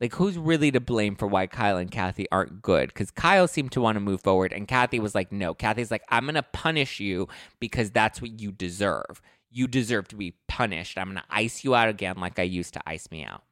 [0.00, 2.88] Like, who's really to blame for why Kyle and Kathy aren't good?
[2.88, 5.52] Because Kyle seemed to want to move forward, and Kathy was like, no.
[5.52, 9.20] Kathy's like, I'm going to punish you because that's what you deserve.
[9.50, 10.96] You deserve to be punished.
[10.96, 13.42] I'm going to ice you out again like I used to ice me out.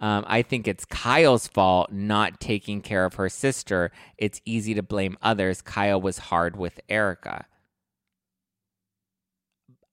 [0.00, 3.92] Um, I think it's Kyle's fault not taking care of her sister.
[4.18, 5.62] It's easy to blame others.
[5.62, 7.46] Kyle was hard with Erika.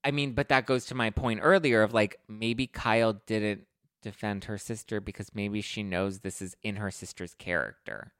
[0.03, 3.65] I mean, but that goes to my point earlier of like maybe Kyle didn't
[4.01, 8.13] defend her sister because maybe she knows this is in her sister's character.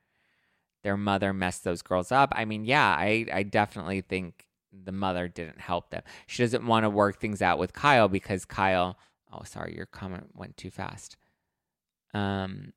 [0.84, 2.34] Their mother messed those girls up.
[2.36, 6.04] I mean, yeah, I, I definitely think the mother didn't help them.
[6.28, 8.98] She doesn't want to work things out with Kyle because Kyle,
[9.32, 11.18] oh, sorry, your comment went too fast.
[12.14, 12.74] Um,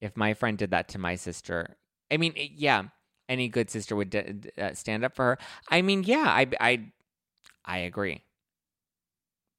[0.00, 1.76] if my friend did that to my sister,
[2.10, 2.84] I mean, yeah,
[3.28, 5.38] any good sister would d- uh, stand up for her.
[5.70, 6.92] I mean, yeah, I, I,
[7.64, 8.22] I agree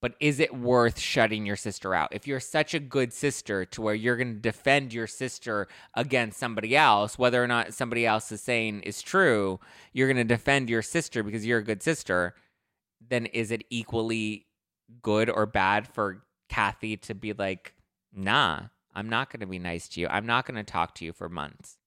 [0.06, 2.10] but is it worth shutting your sister out?
[2.12, 6.38] If you're such a good sister to where you're going to defend your sister against
[6.38, 9.60] somebody else, whether or not somebody else is saying is true,
[9.94, 12.36] you're going to defend your sister because you're a good sister,
[13.10, 14.46] then is it equally
[15.02, 17.74] good or bad for Kathy to be like,
[18.14, 20.08] nah, I'm not going to be nice to you.
[20.08, 21.78] I'm not going to talk to you for months?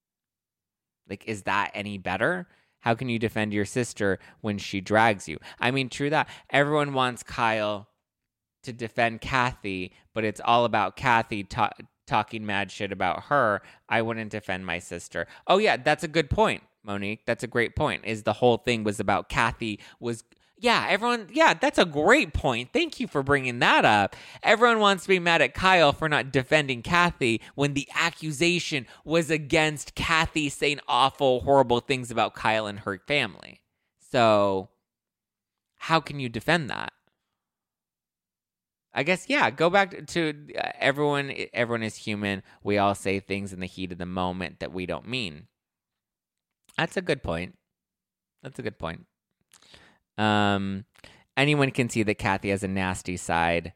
[1.09, 2.49] Like, is that any better?
[2.81, 5.39] How can you defend your sister when she drags you?
[5.61, 6.29] I mean, true that.
[6.51, 7.87] Everyone wants Kyle
[8.69, 11.73] to defend Kathy, but it's all about Kathy ta-
[12.07, 13.63] talking mad shit about her.
[13.89, 15.27] I wouldn't defend my sister.
[15.47, 17.25] Oh yeah, that's a good point, Monique.
[17.27, 18.05] That's a great point.
[18.05, 20.23] Is the whole thing was about Kathy was
[20.61, 22.71] yeah, everyone, yeah, that's a great point.
[22.73, 24.17] Thank you for bringing that up.
[24.43, 29.31] Everyone wants to be mad at Kyle for not defending Kathy when the accusation was
[29.31, 33.61] against Kathy saying awful, horrible things about Kyle and her family.
[34.11, 34.71] So,
[35.77, 36.93] how can you defend that?
[38.99, 39.49] I guess yeah.
[39.51, 41.33] Go back to uh, everyone.
[41.53, 42.43] Everyone is human.
[42.65, 45.47] We all say things in the heat of the moment that we don't mean.
[46.77, 47.57] That's a good point.
[48.43, 49.07] That's a good point.
[50.17, 50.85] Um,
[51.37, 53.73] anyone can see that Kathy has a nasty side.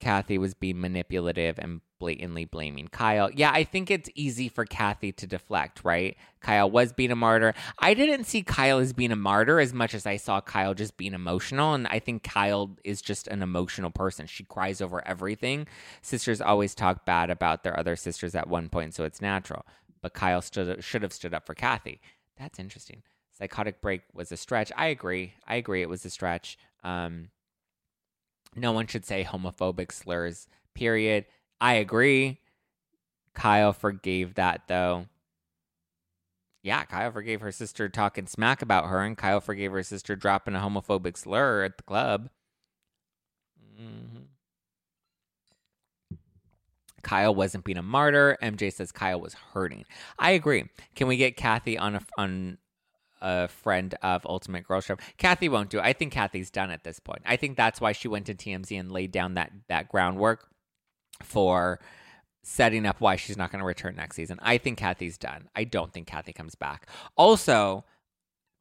[0.00, 3.30] Kathy was being manipulative and blatantly blaming Kyle.
[3.30, 6.16] Yeah, I think it's easy for Kathy to deflect, right?
[6.40, 7.54] Kyle was being a martyr.
[7.78, 10.96] I didn't see Kyle as being a martyr as much as I saw Kyle just
[10.96, 11.74] being emotional.
[11.74, 14.26] And I think Kyle is just an emotional person.
[14.26, 15.66] She cries over everything.
[16.02, 19.64] Sisters always talk bad about their other sisters at one point, so it's natural.
[20.02, 22.00] But Kyle stood, should have stood up for Kathy.
[22.38, 23.02] That's interesting.
[23.32, 24.70] Psychotic break was a stretch.
[24.76, 25.34] I agree.
[25.46, 26.58] I agree it was a stretch.
[26.84, 27.28] Um,
[28.54, 31.26] no one should say homophobic slurs, period.
[31.60, 32.40] I agree.
[33.34, 35.06] Kyle forgave that though.
[36.62, 40.56] Yeah, Kyle forgave her sister talking smack about her, and Kyle forgave her sister dropping
[40.56, 42.28] a homophobic slur at the club.
[43.80, 44.24] Mm-hmm.
[47.02, 48.36] Kyle wasn't being a martyr.
[48.42, 49.84] MJ says Kyle was hurting.
[50.18, 50.64] I agree.
[50.96, 52.58] Can we get Kathy on a on
[53.20, 54.96] a friend of Ultimate Girl Show?
[55.18, 55.78] Kathy won't do.
[55.78, 55.84] It.
[55.84, 57.22] I think Kathy's done at this point.
[57.24, 60.48] I think that's why she went to TMZ and laid down that that groundwork
[61.22, 61.80] for
[62.42, 64.38] setting up why she's not going to return next season.
[64.40, 65.48] I think Kathy's done.
[65.56, 66.88] I don't think Kathy comes back.
[67.16, 67.84] Also,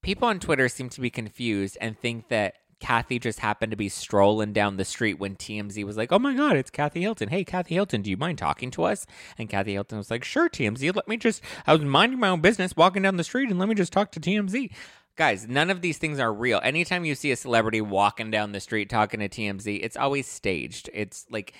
[0.01, 3.89] people on Twitter seem to be confused and think that Kathy just happened to be
[3.89, 7.29] strolling down the street when TMZ was like, "Oh my God, it's Kathy Hilton!
[7.29, 9.07] Hey, Kathy Hilton, do you mind talking to us?"
[9.39, 10.95] And Kathy Hilton was like, "Sure, TMZ.
[10.95, 11.41] Let me just.
[11.65, 14.11] I was minding my own business, walking down the street, and let me just talk
[14.11, 14.69] to TMZ."
[15.15, 16.59] Guys, none of these things are real.
[16.61, 20.87] Anytime you see a celebrity walking down the street talking to TMZ, it's always staged.
[20.93, 21.55] It's like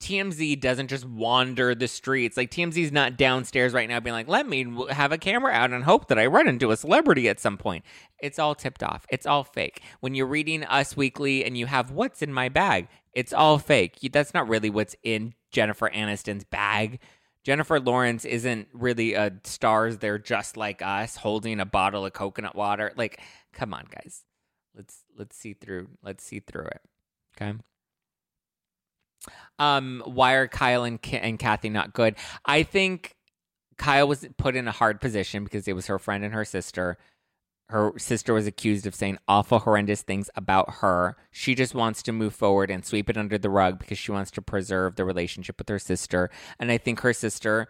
[0.00, 2.36] TMZ doesn't just wander the streets.
[2.36, 5.84] Like TMZ's not downstairs right now being like, "Let me have a camera out and
[5.84, 7.84] hope that I run into a celebrity at some point."
[8.20, 9.06] It's all tipped off.
[9.10, 9.82] It's all fake.
[10.00, 13.98] When you're reading Us Weekly and you have what's in my bag, it's all fake.
[14.12, 17.00] That's not really what's in Jennifer Aniston's bag.
[17.42, 19.98] Jennifer Lawrence isn't really a stars.
[19.98, 22.92] They're just like us, holding a bottle of coconut water.
[22.96, 23.20] Like,
[23.52, 24.24] come on, guys.
[24.74, 25.88] Let's let's see through.
[26.02, 26.80] Let's see through it.
[27.40, 27.56] Okay.
[29.58, 32.16] Um, why are Kyle and Ki- and Kathy not good?
[32.44, 33.14] I think
[33.78, 36.98] Kyle was put in a hard position because it was her friend and her sister.
[37.68, 41.16] Her sister was accused of saying awful, horrendous things about her.
[41.32, 44.30] She just wants to move forward and sweep it under the rug because she wants
[44.32, 46.30] to preserve the relationship with her sister.
[46.60, 47.68] And I think her sister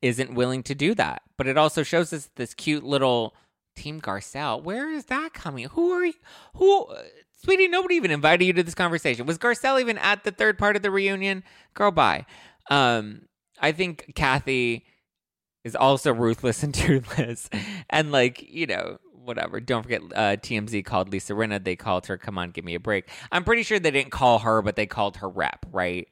[0.00, 1.22] isn't willing to do that.
[1.36, 3.34] But it also shows us this cute little
[3.74, 4.62] Team Garcelle.
[4.62, 5.64] Where is that coming?
[5.70, 6.14] Who are you?
[6.54, 6.86] Who?
[7.44, 9.26] Sweetie, nobody even invited you to this conversation.
[9.26, 11.42] Was Garcelle even at the third part of the reunion?
[11.74, 12.24] Girl, bye.
[12.70, 13.22] Um,
[13.60, 14.86] I think Kathy
[15.64, 17.50] is also ruthless and toothless.
[17.90, 19.58] And, like, you know, whatever.
[19.58, 21.62] Don't forget, uh, TMZ called Lisa Rinna.
[21.62, 23.08] They called her, come on, give me a break.
[23.32, 26.08] I'm pretty sure they didn't call her, but they called her rep, right?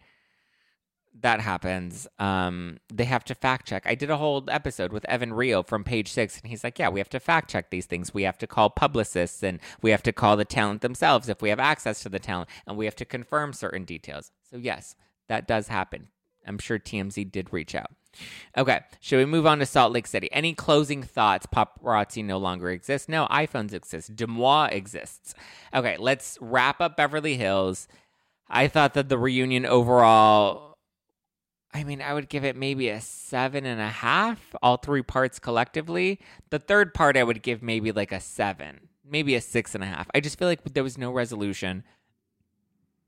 [1.18, 3.82] That happens, um, they have to fact check.
[3.84, 6.88] I did a whole episode with Evan Rio from Page Six, and he's like, "Yeah,
[6.88, 8.14] we have to fact check these things.
[8.14, 11.50] We have to call publicists, and we have to call the talent themselves if we
[11.50, 14.94] have access to the talent, and we have to confirm certain details." So yes,
[15.28, 16.08] that does happen.
[16.46, 17.90] I'm sure TMZ did reach out.
[18.56, 20.28] Okay, should we move on to Salt Lake City?
[20.32, 21.46] Any closing thoughts?
[21.46, 23.08] Paparazzi no longer exists.
[23.08, 24.16] No, iPhones exist.
[24.16, 25.34] DeuxMoi exists.
[25.74, 27.88] Okay, let's wrap up Beverly Hills.
[28.48, 30.69] I thought that the reunion overall
[31.72, 35.38] I mean, I would give it maybe a seven and a half, all three parts
[35.38, 36.18] collectively.
[36.50, 39.86] The third part, I would give maybe like a seven, maybe a six and a
[39.86, 40.08] half.
[40.14, 41.84] I just feel like there was no resolution.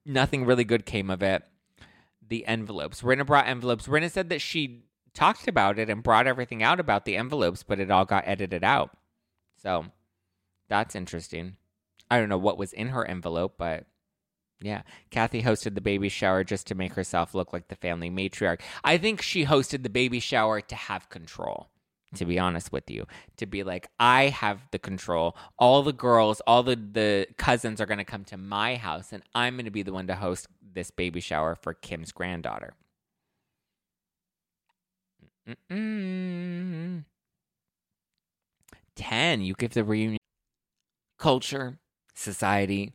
[0.06, 1.42] Nothing really good came of it.
[2.26, 3.02] The envelopes.
[3.02, 3.88] Rinna brought envelopes.
[3.88, 7.80] Rinna said that she talked about it and brought everything out about the envelopes, but
[7.80, 8.96] it all got edited out.
[9.56, 9.86] So
[10.68, 11.56] that's interesting.
[12.10, 13.86] I don't know what was in her envelope, but
[14.62, 18.60] yeah, Kathy hosted the baby shower just to make herself look like the family matriarch.
[18.84, 21.68] I think she hosted the baby shower to have control,
[22.14, 23.06] to be honest with you.
[23.38, 25.36] To be like, I have the control.
[25.58, 29.22] All the girls, all the, the cousins are going to come to my house, and
[29.34, 32.74] I'm going to be the one to host this baby shower for Kim's granddaughter.
[35.48, 37.04] Mm-mm.
[38.94, 39.40] 10.
[39.40, 40.18] You give the reunion
[41.18, 41.78] culture,
[42.14, 42.94] society,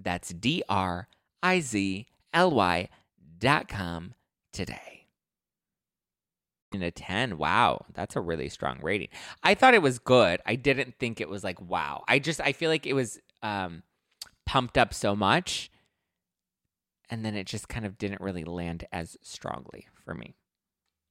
[0.00, 1.08] That's D R
[1.42, 2.88] I Z L Y
[3.38, 4.14] dot com
[4.52, 5.06] today.
[6.72, 7.38] In a 10.
[7.38, 7.86] Wow.
[7.94, 9.08] That's a really strong rating.
[9.42, 10.40] I thought it was good.
[10.44, 12.04] I didn't think it was like, wow.
[12.06, 13.82] I just, I feel like it was um,
[14.44, 15.70] pumped up so much.
[17.08, 20.34] And then it just kind of didn't really land as strongly for me.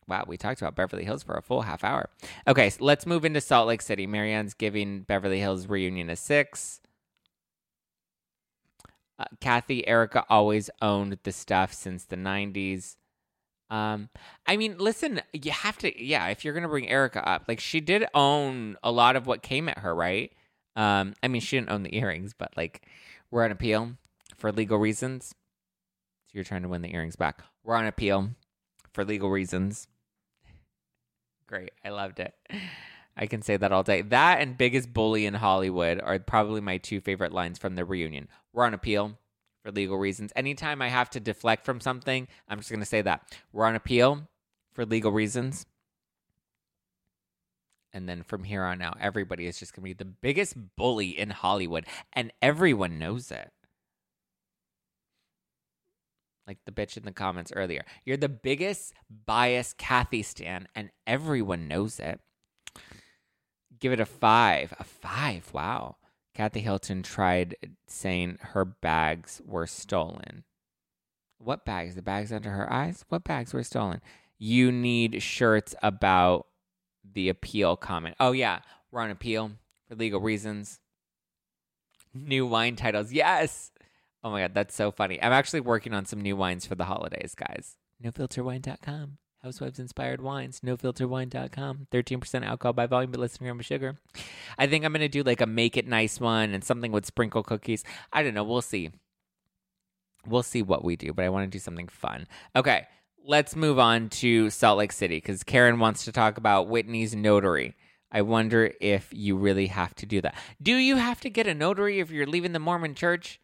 [0.07, 2.09] Wow, we talked about Beverly Hills for a full half hour.
[2.47, 4.07] Okay, so let's move into Salt Lake City.
[4.07, 6.79] Marianne's giving Beverly Hills reunion a six.
[9.19, 12.95] Uh, Kathy, Erika always owned the stuff since the 90s.
[13.69, 14.09] Um,
[14.45, 17.59] I mean, listen, you have to, yeah, if you're going to bring Erika up, like
[17.59, 20.31] she did own a lot of what came at her, right?
[20.75, 22.87] Um, I mean, she didn't own the earrings, but like
[23.31, 23.93] we're on appeal
[24.37, 25.29] for legal reasons.
[26.27, 27.41] So you're trying to win the earrings back.
[27.63, 28.29] We're on appeal
[28.93, 29.87] for legal reasons.
[31.47, 31.71] Great.
[31.83, 32.33] I loved it.
[33.17, 34.03] I can say that all day.
[34.03, 38.27] That and biggest bully in Hollywood are probably my two favorite lines from the reunion.
[38.53, 39.17] We're on appeal
[39.63, 40.31] for legal reasons.
[40.35, 43.23] Anytime I have to deflect from something, I'm just going to say that.
[43.51, 44.27] We're on appeal
[44.71, 45.65] for legal reasons.
[47.91, 51.17] And then from here on out, everybody is just going to be the biggest bully
[51.17, 53.51] in Hollywood, and everyone knows it.
[56.45, 57.83] Like the bitch in the comments earlier.
[58.05, 58.93] You're the biggest
[59.25, 62.21] bias Kathy stan, and everyone knows it.
[63.79, 64.73] Give it a five.
[64.79, 65.49] A five.
[65.53, 65.97] Wow.
[66.33, 67.55] Kathy Hilton tried
[67.87, 70.43] saying her bags were stolen.
[71.39, 71.95] What bags?
[71.95, 73.05] The bags under her eyes?
[73.09, 74.01] What bags were stolen?
[74.37, 76.47] You need shirts about
[77.03, 78.15] the appeal comment.
[78.19, 78.59] Oh, yeah.
[78.91, 79.51] We're on appeal
[79.87, 80.79] for legal reasons.
[82.13, 83.11] New wine titles.
[83.11, 83.71] Yes.
[84.23, 84.53] Oh my God.
[84.53, 85.21] That's so funny.
[85.21, 87.77] I'm actually working on some new wines for the holidays, guys.
[88.03, 89.17] NoFilterWine.com.
[89.43, 91.87] Housewives inspired wines, nofilterwine.com.
[91.91, 93.97] 13% alcohol by volume, but less than gram of sugar.
[94.57, 97.05] I think I'm going to do like a make it nice one and something with
[97.05, 97.83] sprinkle cookies.
[98.11, 98.43] I don't know.
[98.43, 98.89] We'll see.
[100.25, 102.27] We'll see what we do, but I want to do something fun.
[102.55, 102.87] Okay,
[103.23, 107.75] let's move on to Salt Lake City because Karen wants to talk about Whitney's notary.
[108.11, 110.35] I wonder if you really have to do that.
[110.61, 113.39] Do you have to get a notary if you're leaving the Mormon church?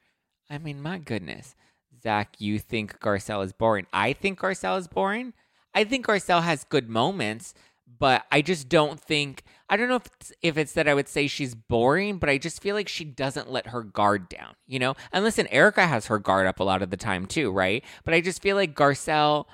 [0.49, 1.55] I mean, my goodness.
[2.01, 3.87] Zack, you think Garcelle is boring.
[3.93, 5.33] I think Garcelle is boring.
[5.73, 7.53] I think Garcelle has good moments,
[7.99, 11.07] but I just don't think I don't know if it's, if it's that I would
[11.07, 14.77] say she's boring, but I just feel like she doesn't let her guard down, you
[14.77, 14.93] know?
[15.11, 17.83] And listen, Erika has her guard up a lot of the time too, right?
[18.03, 19.45] But I just feel like Garcelle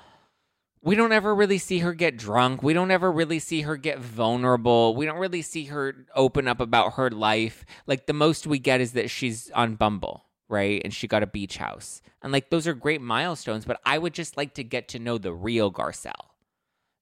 [0.82, 2.62] we don't ever really see her get drunk.
[2.62, 4.96] We don't ever really see her get vulnerable.
[4.96, 7.64] We don't really see her open up about her life.
[7.86, 10.82] Like the most we get is that she's on Bumble, right?
[10.84, 12.02] And she got a beach house.
[12.22, 15.16] And like those are great milestones, but I would just like to get to know
[15.16, 16.30] the real Garcelle.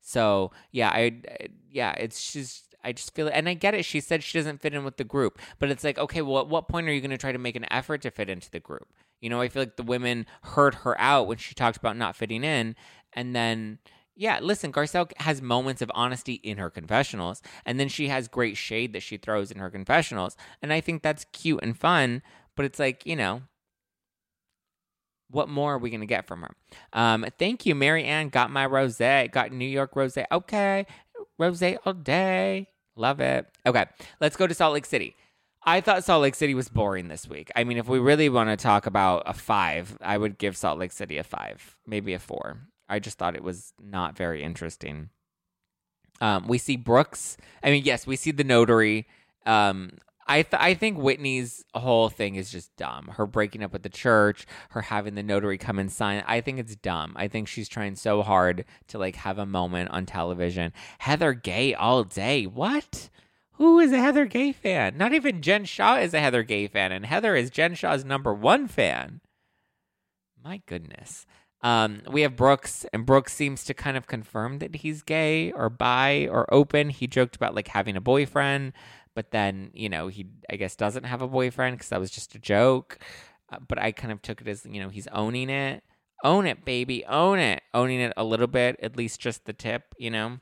[0.01, 1.20] So, yeah, I
[1.70, 3.32] yeah, it's just I just feel it.
[3.32, 3.84] And I get it.
[3.84, 5.38] She said she doesn't fit in with the group.
[5.59, 7.57] But it's like, okay, well, at what point are you going to try to make
[7.57, 8.88] an effort to fit into the group?
[9.20, 12.16] You know, I feel like the women heard her out when she talked about not
[12.16, 12.76] fitting in.
[13.12, 13.78] And then,
[14.14, 17.42] yeah, listen, Garcelle has moments of honesty in her confessionals.
[17.66, 20.36] And then she has great shade that she throws in her confessionals.
[20.62, 22.22] And I think that's cute and fun.
[22.59, 23.42] But it's like, you know,
[25.30, 26.50] what more are we going to get from her?
[26.92, 28.30] Um, thank you, Mary Ann.
[28.30, 28.98] Got my rose.
[28.98, 30.18] Got New York rose.
[30.32, 30.84] Okay.
[31.38, 32.66] Rose all day.
[32.96, 33.46] Love it.
[33.64, 33.86] Okay,
[34.20, 35.14] let's go to Salt Lake City.
[35.62, 37.52] I thought Salt Lake City was boring this week.
[37.54, 40.80] I mean, if we really want to talk about a five, I would give Salt
[40.80, 42.59] Lake City a five, maybe a four.
[42.88, 45.11] I just thought it was not very interesting.
[46.20, 47.36] Um, we see Brooks.
[47.62, 49.06] I mean, yes, we see the notary.
[49.46, 49.92] Um,
[50.28, 53.08] I th- I think Whitney's whole thing is just dumb.
[53.16, 56.22] Her breaking up with the church, her having the notary come and sign.
[56.26, 57.14] I think it's dumb.
[57.16, 60.72] I think she's trying so hard to like have a moment on television.
[60.98, 62.46] Heather Gay all day.
[62.46, 63.08] What?
[63.52, 64.96] Who is a Heather Gay fan?
[64.98, 68.32] Not even Jen Shah is a Heather Gay fan, and Heather is Jen Shah's number
[68.32, 69.20] one fan.
[70.44, 71.26] My goodness.
[71.60, 75.68] Um, we have Brooks, and Brooks seems to kind of confirm that he's gay or
[75.68, 76.90] bi or open.
[76.90, 78.74] He joked about like having a boyfriend
[79.18, 82.36] but then you know he I guess doesn't have a boyfriend because that was just
[82.36, 83.00] a joke.
[83.50, 85.82] Uh, but I kind of took it as you know he's owning it,
[86.22, 89.92] own it, baby, own it, owning it a little bit, at least just the tip,
[89.98, 90.38] you know.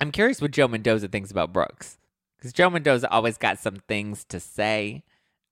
[0.00, 1.98] I'm curious what Joe Mendoza thinks about Brooks
[2.38, 5.02] because Joe Mendoza always got some things to say.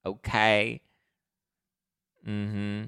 [0.07, 0.81] Okay.
[2.27, 2.85] Mm-hmm.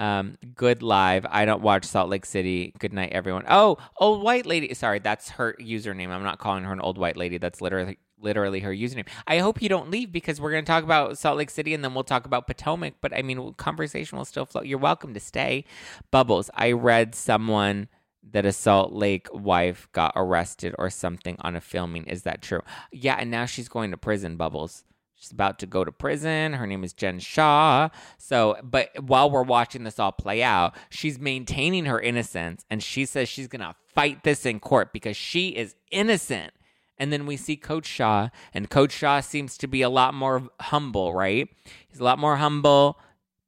[0.00, 1.26] Um, good live.
[1.28, 2.72] I don't watch Salt Lake City.
[2.78, 3.44] Good night, everyone.
[3.46, 4.72] Oh, old white lady.
[4.72, 6.08] Sorry, that's her username.
[6.08, 7.36] I'm not calling her an old white lady.
[7.36, 9.06] That's literally literally her username.
[9.26, 11.84] I hope you don't leave because we're going to talk about Salt Lake City and
[11.84, 12.94] then we'll talk about Potomac.
[13.02, 14.62] But I mean, conversation will still flow.
[14.62, 15.66] You're welcome to stay.
[16.10, 16.48] Bubbles.
[16.54, 17.88] I read someone
[18.32, 22.04] that a Salt Lake wife got arrested or something on a filming.
[22.04, 22.62] Is that true?
[22.90, 24.36] Yeah, and now she's going to prison.
[24.36, 24.84] Bubbles.
[25.20, 26.54] She's about to go to prison.
[26.54, 27.90] Her name is Jen Shah.
[28.16, 33.04] So, but while we're watching this all play out, she's maintaining her innocence and she
[33.04, 36.54] says she's going to fight this in court because she is innocent.
[36.96, 40.48] And then we see Coach Shah, and Coach Shah seems to be a lot more
[40.60, 41.48] humble, right?
[41.88, 42.98] He's a lot more humble,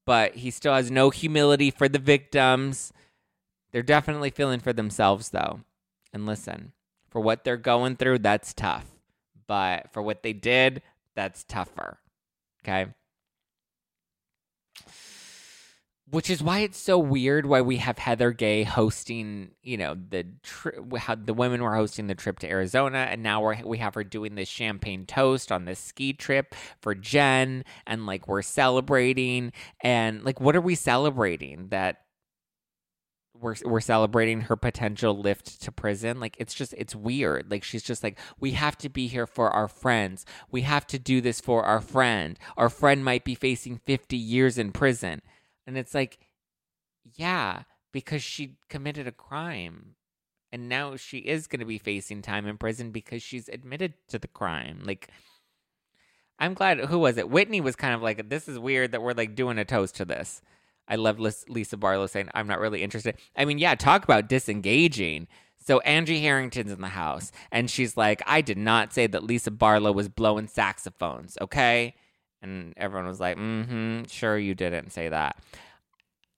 [0.07, 2.95] but he still has no humility for the victims.
[3.71, 5.61] They're definitely feeling for themselves, though.
[6.15, 6.73] And listen,
[7.11, 8.87] for what they're going through, that's tough.
[9.47, 10.81] But for what they did,
[11.15, 11.99] that's tougher.
[12.65, 12.87] Okay.
[16.11, 20.27] Which is why it's so weird why we have Heather Gay hosting, you know, the
[20.43, 23.95] tri- how the women were hosting the trip to Arizona, and now we're we have
[23.95, 29.53] her doing this champagne toast on this ski trip for Jen, and like we're celebrating,
[29.81, 32.03] and like what are we celebrating that
[33.43, 36.21] we're we're celebrating her potential lift to prison.
[36.21, 37.51] Like it's just it's weird.
[37.51, 40.25] Like she's just like we have to be here for our friends.
[40.51, 42.39] We have to do this for our friend.
[42.57, 45.21] Our friend might be facing 50 years in prison.
[45.67, 46.19] And it's like
[47.17, 47.63] yeah,
[47.93, 49.97] because she committed a crime.
[50.51, 54.19] And now she is going to be facing time in prison because she's admitted to
[54.19, 54.83] the crime.
[54.85, 55.09] Like,
[56.39, 56.79] I'm glad.
[56.79, 57.31] Who was it?
[57.31, 60.05] Whitney was kind of like, this is weird that we're like doing a toast to
[60.05, 60.43] this.
[60.89, 63.17] I love Lisa Barlow saying, I'm not really interested.
[63.37, 65.29] I mean, yeah, talk about disengaging.
[65.65, 69.53] So Angie Harrington's in the house, and she's like, I did not say that Lisa
[69.53, 71.95] Barlow was blowing saxophones, okay?
[72.43, 75.37] And everyone was like, mm hmm, sure, you didn't say that.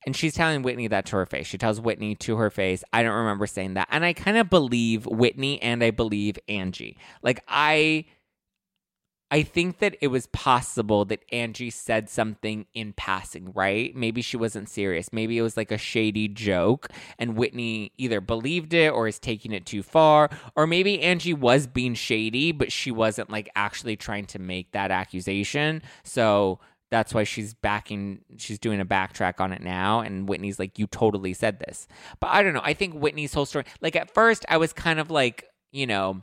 [0.06, 1.46] And she's telling Whitney that to her face.
[1.46, 3.88] She tells Whitney to her face, I don't remember saying that.
[3.90, 6.98] And I kind of believe Whitney and I believe Angie.
[7.22, 8.04] Like, I
[9.30, 13.94] I think that it was possible that Angie said something in passing, right?
[13.96, 15.12] Maybe she wasn't serious.
[15.12, 19.52] Maybe it was like a shady joke and Whitney either believed it or is taking
[19.52, 20.30] it too far.
[20.54, 24.90] Or maybe Angie was being shady, but she wasn't like actually trying to make that
[24.90, 25.82] accusation.
[26.04, 26.60] So
[26.90, 30.86] that's why she's backing she's doing a backtrack on it now and Whitney's like you
[30.86, 31.88] totally said this.
[32.20, 32.62] But I don't know.
[32.62, 36.22] I think Whitney's whole story like at first I was kind of like, you know,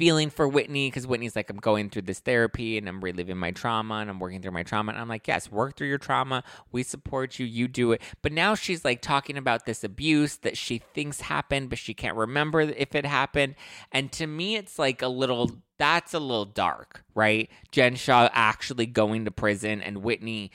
[0.00, 3.50] feeling for Whitney because Whitney's like, I'm going through this therapy and I'm reliving my
[3.50, 4.92] trauma and I'm working through my trauma.
[4.92, 6.42] And I'm like, yes, work through your trauma.
[6.72, 7.44] We support you.
[7.44, 8.00] You do it.
[8.22, 12.16] But now she's like talking about this abuse that she thinks happened, but she can't
[12.16, 13.56] remember if it happened.
[13.92, 17.50] And to me, it's like a little, that's a little dark, right?
[17.70, 20.50] Jen Shah actually going to prison and Whitney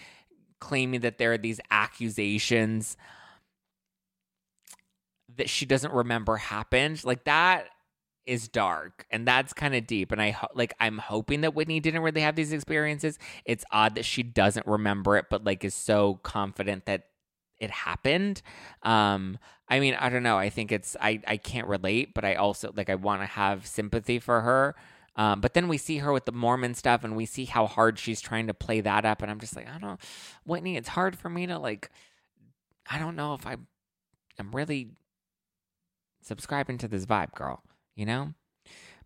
[0.59, 2.97] claiming that there are these accusations
[5.37, 7.03] that she doesn't remember happened.
[7.05, 7.67] Like that
[8.25, 11.79] is dark and that's kind of deep and i ho- like i'm hoping that whitney
[11.79, 13.19] didn't really have these experiences.
[13.45, 17.05] It's odd that she doesn't remember it but like is so confident that
[17.59, 18.41] it happened.
[18.83, 19.37] Um
[19.69, 22.71] i mean i don't know i think it's i i can't relate but i also
[22.75, 24.75] like i want to have sympathy for her.
[25.17, 27.97] Um, but then we see her with the Mormon stuff and we see how hard
[27.97, 29.21] she's trying to play that up.
[29.21, 29.97] And I'm just like, I don't, know,
[30.45, 31.89] Whitney, it's hard for me to like,
[32.89, 33.55] I don't know if I
[34.37, 34.89] am really
[36.21, 37.63] subscribing to this vibe, girl
[37.95, 38.33] you know?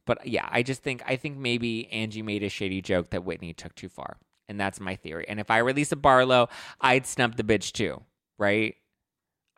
[0.05, 3.53] But yeah, I just think I think maybe Angie made a shady joke that Whitney
[3.53, 4.17] took too far.
[4.47, 5.25] And that's my theory.
[5.27, 6.49] And if I release a Barlow,
[6.81, 8.01] I'd snub the bitch too,
[8.39, 8.75] right?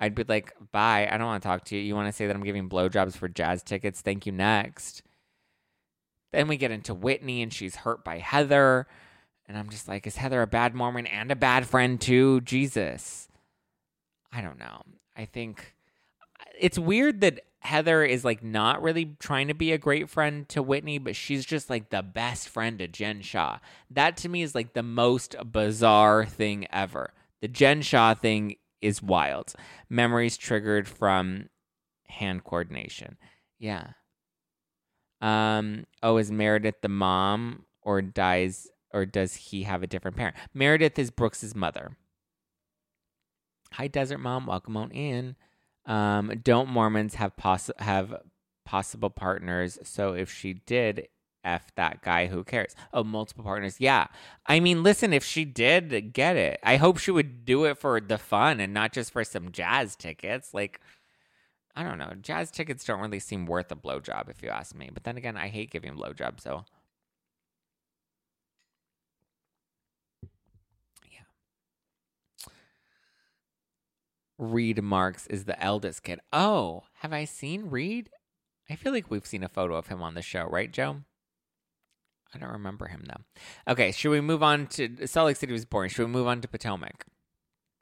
[0.01, 1.82] I'd be like, bye, I don't want to talk to you.
[1.82, 4.01] You want to say that I'm giving blowjobs for jazz tickets?
[4.01, 5.03] Thank you, next.
[6.34, 8.88] Then we get into Whitney and she's hurt by Heather.
[9.47, 12.41] And I'm just like, is Heather a bad Mormon and a bad friend too?
[12.41, 13.29] Jesus.
[14.34, 14.82] I don't know.
[15.15, 15.75] I think
[16.59, 20.64] it's weird that Heather is like not really trying to be a great friend to
[20.64, 23.59] Whitney, but she's just like the best friend to Jen Shah.
[23.89, 27.14] That to me is like the most bizarre thing ever.
[27.41, 29.53] The Jen Shah thing is wild.
[29.89, 31.49] Memories triggered from
[32.07, 33.18] hand coordination.
[33.59, 33.91] Yeah.
[35.22, 40.36] Um, oh, is Meredith the mom or dies or does he have a different parent?
[40.53, 41.95] Meredith is Brooks's mother.
[43.74, 44.47] Hi, Desert Mom.
[44.47, 45.36] Welcome on in.
[45.86, 48.15] Um, don't Mormons have poss- have
[48.65, 49.79] possible partners?
[49.84, 51.07] So if she did
[51.43, 52.75] f that guy, who cares?
[52.93, 53.77] Oh, multiple partners.
[53.79, 54.07] Yeah,
[54.45, 57.99] I mean, listen, if she did get it, I hope she would do it for
[57.99, 60.53] the fun and not just for some jazz tickets.
[60.53, 60.79] Like.
[61.73, 62.11] I don't know.
[62.21, 64.89] Jazz tickets don't really seem worth a blowjob, if you ask me.
[64.93, 66.65] But then again, I hate giving blowjobs, so
[74.42, 76.20] Reid Marks is the eldest kid.
[76.34, 78.10] Oh, have I seen Reed?
[78.68, 81.04] I feel like we've seen a photo of him on the show, right, Joe?
[82.34, 83.72] I don't remember him though.
[83.72, 85.92] Okay, should we move on to Salt Lake City was boring.
[85.92, 87.06] Should we move on to Potomac?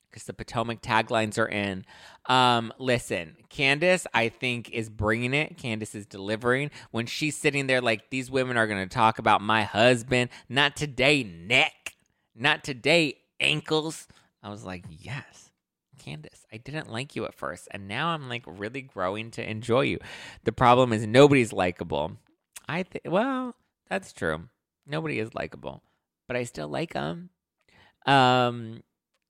[0.10, 1.86] Because the Potomac taglines are in.
[2.26, 5.58] Um, listen, Candiace, I think, is bringing it.
[5.58, 6.72] Candiace is delivering.
[6.92, 10.32] When she's sitting there like, these women are going to talk about my husband.
[10.50, 11.96] Not today, neck.
[12.36, 14.08] Not today, ankles.
[14.42, 15.49] I was like, yes
[16.10, 19.82] Candiace, I didn't like you at first, and now I'm like really growing to enjoy
[19.82, 20.00] you.
[20.44, 22.14] The problem is nobody's likable.
[22.68, 23.56] I think, well,
[23.90, 24.50] that's true.
[24.88, 25.84] Nobody is likable,
[26.28, 27.30] but I still like them.
[28.06, 28.84] Um,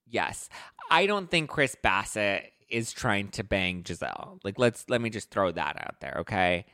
[0.08, 0.50] yes,
[0.90, 4.40] I don't think Chris Bassett is trying to bang Gizelle.
[4.44, 6.66] Like, let's let me just throw that out there, okay?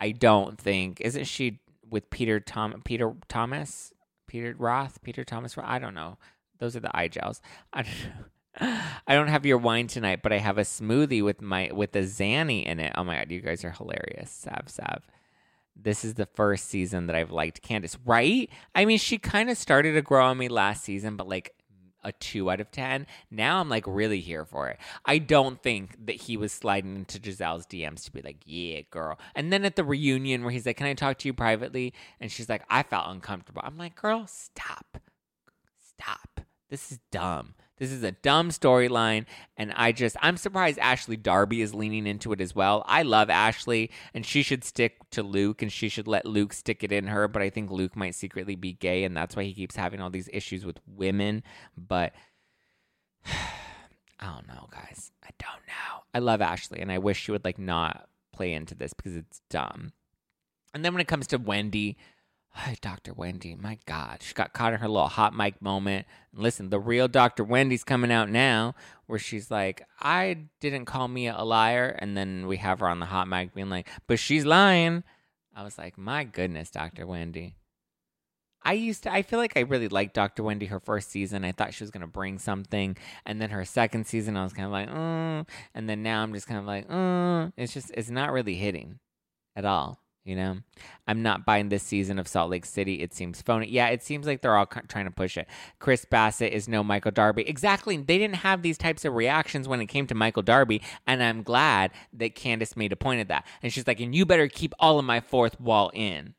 [0.00, 3.92] I don't think isn't she with Peter Tom Peter Thomas
[4.26, 6.18] Peter Roth Peter Thomas I don't know.
[6.58, 7.40] Those are the eye gels.
[7.72, 8.24] I don't know.
[8.60, 12.02] I don't have your wine tonight, but I have a smoothie with my with a
[12.02, 12.92] Zanny in it.
[12.96, 14.30] Oh my god, you guys are hilarious.
[14.30, 15.06] Sav Sav.
[15.74, 18.48] This is the first season that I've liked Candiace, right?
[18.74, 21.52] I mean, she kind of started to grow on me last season, but like
[22.06, 23.06] a two out of 10.
[23.30, 24.78] Now I'm like really here for it.
[25.04, 29.18] I don't think that he was sliding into Gizelle's DMs to be like, yeah, girl.
[29.34, 31.92] And then at the reunion where he's like, can I talk to you privately?
[32.20, 33.60] And she's like, I felt uncomfortable.
[33.64, 34.98] I'm like, girl, stop.
[35.98, 36.40] Stop.
[36.70, 37.54] This is dumb.
[37.78, 42.32] This is a dumb storyline, and I just I'm surprised Ashley Darby is leaning into
[42.32, 42.84] it as well.
[42.86, 46.82] I love Ashley, and she should stick to Luke, and she should let Luke stick
[46.82, 47.28] it in her.
[47.28, 50.10] But I think Luke might secretly be gay, and that's why he keeps having all
[50.10, 51.42] these issues with women.
[51.76, 52.14] But
[53.26, 55.12] I don't know, guys.
[55.22, 56.02] I don't know.
[56.14, 59.42] I love Ashley, and I wish she would like not play into this because it's
[59.50, 59.92] dumb.
[60.72, 61.98] And then when it comes to Wendy,
[62.80, 63.12] Dr.
[63.12, 66.06] Wendy, my God, she got caught in her little hot mic moment.
[66.32, 67.44] Listen, the real Dr.
[67.44, 68.74] Wendy's coming out now,
[69.06, 71.96] where she's like, I didn't call Mia a liar.
[71.98, 75.04] And then we have her on the hot mic being like, but she's lying.
[75.54, 77.06] I was like, my goodness, Dr.
[77.06, 77.54] Wendy.
[78.62, 80.42] I used to, I feel like I really liked Dr.
[80.42, 81.44] Wendy her first season.
[81.44, 82.96] I thought she was going to bring something.
[83.24, 85.46] And then her second season, I was kind of like, mm.
[85.74, 87.52] and then now I'm just kind of like, mm.
[87.56, 88.98] it's just, it's not really hitting
[89.54, 90.00] at all.
[90.26, 90.56] You know,
[91.06, 93.00] I'm not buying this season of Salt Lake City.
[93.00, 93.68] It seems phony.
[93.68, 95.46] Yeah, it seems like they're all trying to push it.
[95.78, 97.48] Chris Bassett is no Michael Darby.
[97.48, 97.96] Exactly.
[97.96, 100.82] They didn't have these types of reactions when it came to Michael Darby.
[101.06, 103.46] And I'm glad that Candiace made a point of that.
[103.62, 106.34] And she's like, and you better keep all of my fourth wall in.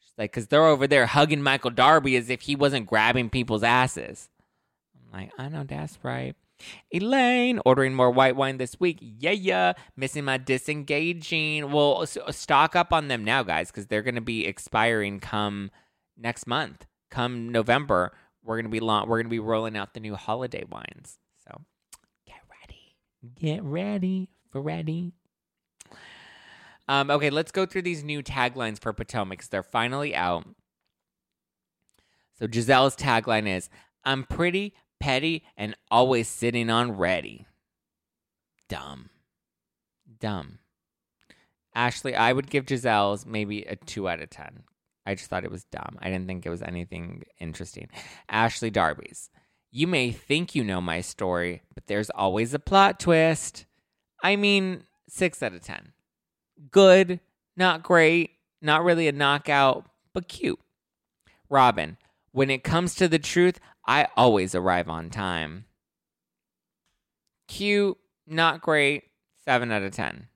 [0.00, 3.62] She's like, because they're over there hugging Michael Darby as if he wasn't grabbing people's
[3.62, 4.28] asses.
[4.96, 6.34] I'm like, I know that's right.
[6.90, 8.98] Elaine ordering more white wine this week.
[9.00, 9.72] Yeah, yeah.
[9.96, 11.70] Missing my disengaging.
[11.70, 15.70] Well, stock up on them now, guys, because they're going to be expiring come
[16.16, 16.86] next month.
[17.10, 20.64] Come November, we're going to be we're going to be rolling out the new holiday
[20.68, 21.18] wines.
[21.46, 21.62] So
[22.26, 22.96] get ready.
[23.34, 25.12] Get ready for ready.
[26.88, 30.46] Um, okay, let's go through these new taglines for Potomac because they're finally out.
[32.38, 33.68] So Gizelle's tagline is
[34.04, 37.46] I'm pretty, petty, and always sitting on ready.
[38.68, 39.10] Dumb.
[40.20, 40.58] Dumb.
[41.74, 44.64] Ashley, I would give Gizelle's maybe a 2 out of 10.
[45.06, 45.96] I just thought it was dumb.
[46.00, 47.88] I didn't think it was anything interesting.
[48.28, 49.30] Ashley Darby's.
[49.70, 53.66] You may think you know my story, but there's always a plot twist.
[54.22, 55.92] I mean, 6 out of 10.
[56.70, 57.20] Good,
[57.56, 60.58] not great, not really a knockout, but cute.
[61.48, 61.96] Robin,
[62.32, 65.64] when it comes to the truth, I always arrive on time.
[67.48, 69.04] Cute, not great,
[69.46, 70.28] 7 out of 10.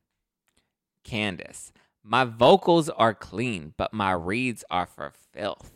[1.05, 1.71] Candiace,
[2.03, 5.71] my vocals are clean, but my reads are for filth.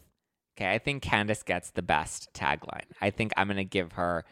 [0.57, 2.87] Okay, I think Candiace gets the best tagline.
[3.03, 4.24] I think I'm going to give her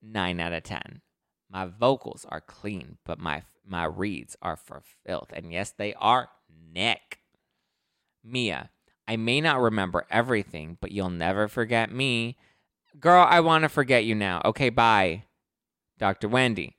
[0.00, 1.02] 9 out of 10.
[1.50, 5.30] My vocals are clean, but my my reads are for filth.
[5.32, 6.30] And yes, they are
[6.72, 7.20] Nick.
[8.24, 8.70] Mia,
[9.06, 12.38] I may not remember everything, but you'll never forget me.
[13.00, 14.42] Girl, I want to forget you now.
[14.44, 15.24] Okay, bye.
[15.98, 16.28] Dr.
[16.28, 16.76] Wendy,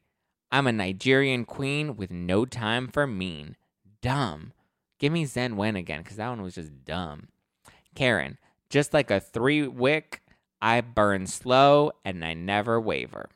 [0.51, 3.55] I'm a Nigerian queen with no time for mean.
[4.01, 4.53] Dumb.
[4.99, 7.29] Give me Zen Wen again, because that one was just dumb.
[7.95, 8.37] Karen,
[8.69, 10.21] just like a three wick,
[10.61, 13.29] I burn slow and I never waver.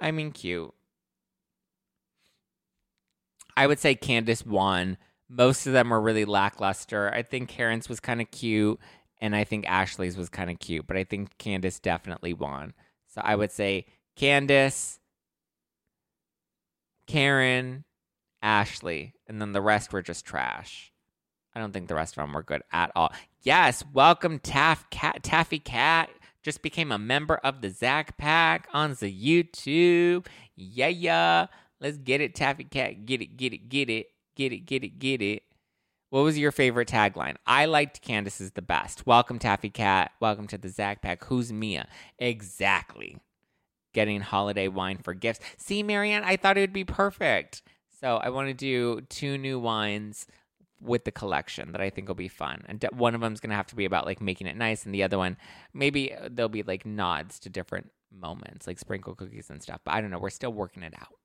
[0.00, 0.74] I mean, cute.
[3.56, 4.98] I would say Candiace won.
[5.28, 7.12] Most of them were really lackluster.
[7.14, 8.78] I think Karen's was kind of cute
[9.20, 12.74] and I think Ashley's was kind of cute, but I think Candiace definitely won.
[13.08, 13.38] So I mm.
[13.38, 13.86] would say
[14.16, 14.98] Candiace,
[17.06, 17.84] Karen,
[18.42, 20.92] Ashley, and then the rest were just trash.
[21.54, 23.12] I don't think the rest of them were good at all.
[23.42, 26.10] Yes, welcome Taff Cat Taffy Cat.
[26.42, 30.26] Just became a member of the Zack Pack on the YouTube.
[30.56, 31.46] Yeah, yeah.
[31.80, 33.06] Let's get it, Taffy Cat.
[33.06, 35.42] Get it, get it, get it, get it, get it, get it.
[36.14, 37.34] What was your favorite tagline?
[37.44, 39.04] I liked Candiace's the best.
[39.04, 40.12] Welcome, Taffy Cat.
[40.20, 41.24] Welcome to the Zack Pack.
[41.24, 41.88] Who's Mia?
[42.20, 43.16] Exactly.
[43.94, 45.44] Getting holiday wine for gifts.
[45.56, 47.62] See, Marianne, I thought it would be perfect.
[48.00, 50.28] So I want to do two new wines
[50.80, 52.62] with the collection that I think will be fun.
[52.68, 54.86] And one of them is going to have to be about like making it nice,
[54.86, 55.36] and the other one,
[55.72, 59.80] maybe uh, there'll be like nods to different moments, like sprinkle cookies and stuff.
[59.84, 60.20] But I don't know.
[60.20, 61.16] We're still working it out.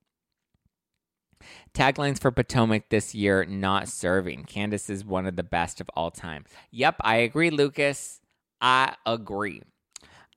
[1.73, 4.45] Taglines for Potomac this year not serving.
[4.45, 6.45] Candiace is one of the best of all time.
[6.71, 8.21] Yep, I agree, Lucas.
[8.61, 9.61] I agree.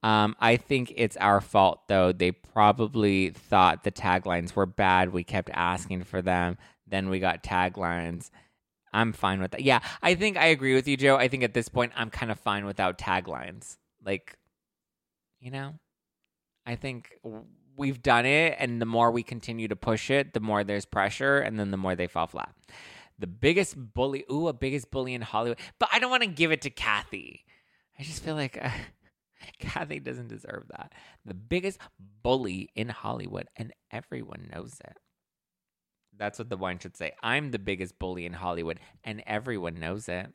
[0.03, 2.13] Um, I think it's our fault, though.
[2.13, 5.13] They probably thought the taglines were bad.
[5.13, 6.59] We kept asking for them.
[6.87, 8.31] Then we got taglines.
[8.93, 9.63] I'm fine with that.
[9.63, 11.17] Yeah, I think I agree with you, Joe.
[11.17, 13.79] I think at this point, I'm kind of fine without taglines.
[14.05, 14.37] Like,
[15.41, 15.75] you know,
[16.67, 17.13] I think
[17.77, 21.39] we've done it, and the more we continue to push it, the more there's pressure,
[21.39, 22.55] and then the more they fall flat.
[23.19, 26.53] The biggest bully, ooh, a biggest bully in Hollywood, but I don't want to give
[26.53, 27.45] it to Kathy.
[27.99, 28.71] I just feel like uh,
[29.59, 30.93] Kathy doesn't deserve that.
[31.25, 31.79] The biggest
[32.23, 34.97] bully in Hollywood, and everyone knows it.
[36.17, 37.13] That's what the wine should say.
[37.23, 40.33] I'm the biggest bully in Hollywood, and everyone knows it.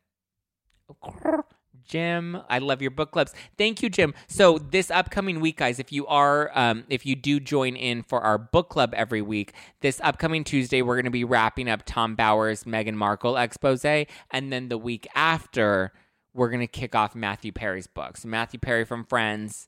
[1.85, 3.33] Jim, I love your book clubs.
[3.57, 4.13] Thank you, Jim.
[4.27, 8.21] So this upcoming week, guys, if you are, um, if you do join in for
[8.21, 12.15] our book club every week, this upcoming Tuesday we're going to be wrapping up Tom
[12.15, 14.07] Bower's Meghan Markle expose, and
[14.51, 15.93] then the week after
[16.33, 18.25] we're going to kick off Matthew Perry's books.
[18.25, 19.67] Matthew Perry from Friends,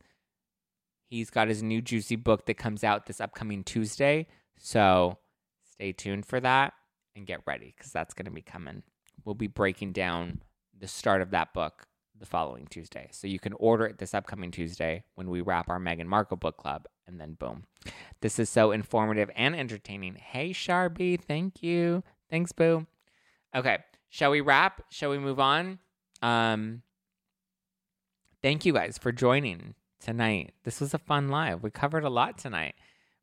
[1.10, 4.28] he's got his new juicy book that comes out this upcoming Tuesday.
[4.58, 5.18] So
[5.64, 6.74] stay tuned for that
[7.16, 8.84] and get ready because that's going to be coming.
[9.26, 10.42] We'll be breaking down
[10.78, 11.88] the start of that book
[12.20, 13.08] the following Tuesday.
[13.12, 16.58] So you can order it this upcoming Tuesday when we wrap our Meghan Markle book
[16.58, 17.64] club, and then boom.
[18.22, 20.16] This is so informative and entertaining.
[20.16, 22.04] Hey, Sharby, thank you.
[22.30, 22.86] Thanks, Boo.
[23.56, 24.84] Okay, shall we wrap?
[24.90, 25.80] Shall we move on?
[26.22, 26.84] Um,
[28.44, 30.54] thank you guys for joining tonight.
[30.64, 31.64] This was a fun live.
[31.64, 32.76] We covered a lot tonight.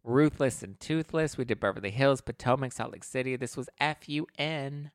[0.03, 1.37] Ruthless and Toothless.
[1.37, 3.37] We did Beverly Hills, Potomac, Salt Lake City.
[3.37, 4.91] This was F U N.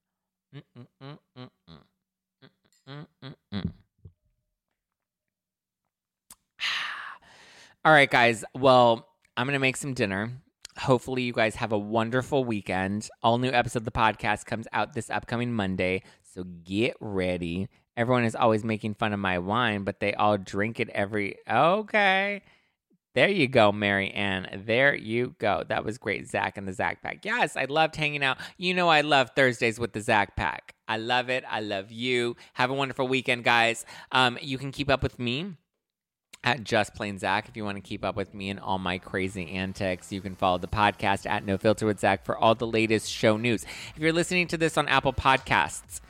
[7.83, 8.45] All right, guys.
[8.53, 10.29] Well, I'm going to make some dinner.
[10.77, 13.09] Hopefully, you guys have a wonderful weekend.
[13.23, 16.03] All new episode of the podcast comes out this upcoming Monday.
[16.21, 17.69] So get ready.
[17.97, 21.37] Everyone is always making fun of my wine, but they all drink it every.
[21.49, 22.43] Okay.
[23.15, 24.63] There you go, Mary Ann.
[24.67, 25.63] There you go.
[25.67, 27.25] That was great, Zack and the Zack Pack.
[27.25, 28.37] Yes, I loved hanging out.
[28.57, 30.75] You know, I love Thursdays with the Zack Pack.
[30.87, 31.43] I love it.
[31.49, 32.35] I love you.
[32.53, 33.87] Have a wonderful weekend, guys.
[34.11, 35.57] Um, you can keep up with me
[36.43, 38.97] at Just Plain Zack if you want to keep up with me and all my
[38.97, 40.11] crazy antics.
[40.11, 43.37] You can follow the podcast at No Filter with Zack for all the latest show
[43.37, 43.65] news.
[43.95, 46.01] If you're listening to this on Apple Podcasts,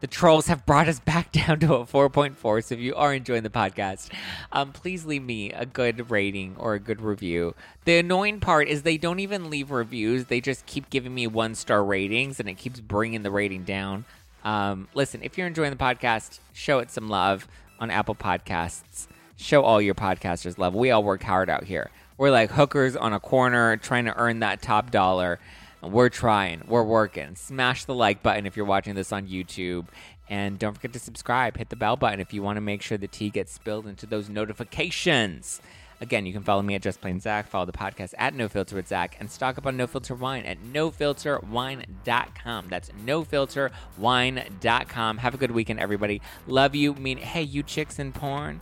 [0.00, 2.64] the trolls have brought us back down to a 4.4.
[2.64, 4.10] So if you are enjoying the podcast,
[4.50, 7.54] um, please leave me a good rating or a good review.
[7.84, 11.54] The annoying part is they don't even leave reviews, they just keep giving me one
[11.54, 14.04] star ratings and it keeps bringing the rating down.
[14.44, 17.46] Um, listen, if you're enjoying the podcast, show it some love
[17.78, 19.06] on Apple Podcasts.
[19.42, 20.74] Show all your podcasters love.
[20.74, 21.90] We all work hard out here.
[22.16, 25.40] We're like hookers on a corner trying to earn that top dollar.
[25.82, 26.62] We're trying.
[26.68, 27.34] We're working.
[27.34, 29.86] Smash the like button if you're watching this on YouTube.
[30.28, 31.56] And don't forget to subscribe.
[31.56, 34.06] Hit the bell button if you want to make sure the tea gets spilled into
[34.06, 35.60] those notifications.
[36.00, 38.76] Again, you can follow me at Just Plain Zack, follow the podcast at No Filter
[38.76, 42.68] with Zack, and stock up on No Filter Wine at NoFilterWine.com.
[42.68, 45.18] That's NoFilterWine.com.
[45.18, 46.22] Have a good weekend, everybody.
[46.46, 46.94] Love you.
[46.94, 48.60] Mean, hey, you chicks in porn.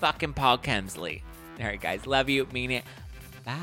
[0.00, 1.22] Fucking Paul Kemsley.
[1.58, 2.06] All right, guys.
[2.06, 2.46] Love you.
[2.52, 2.84] Mean it.
[3.44, 3.56] Bye.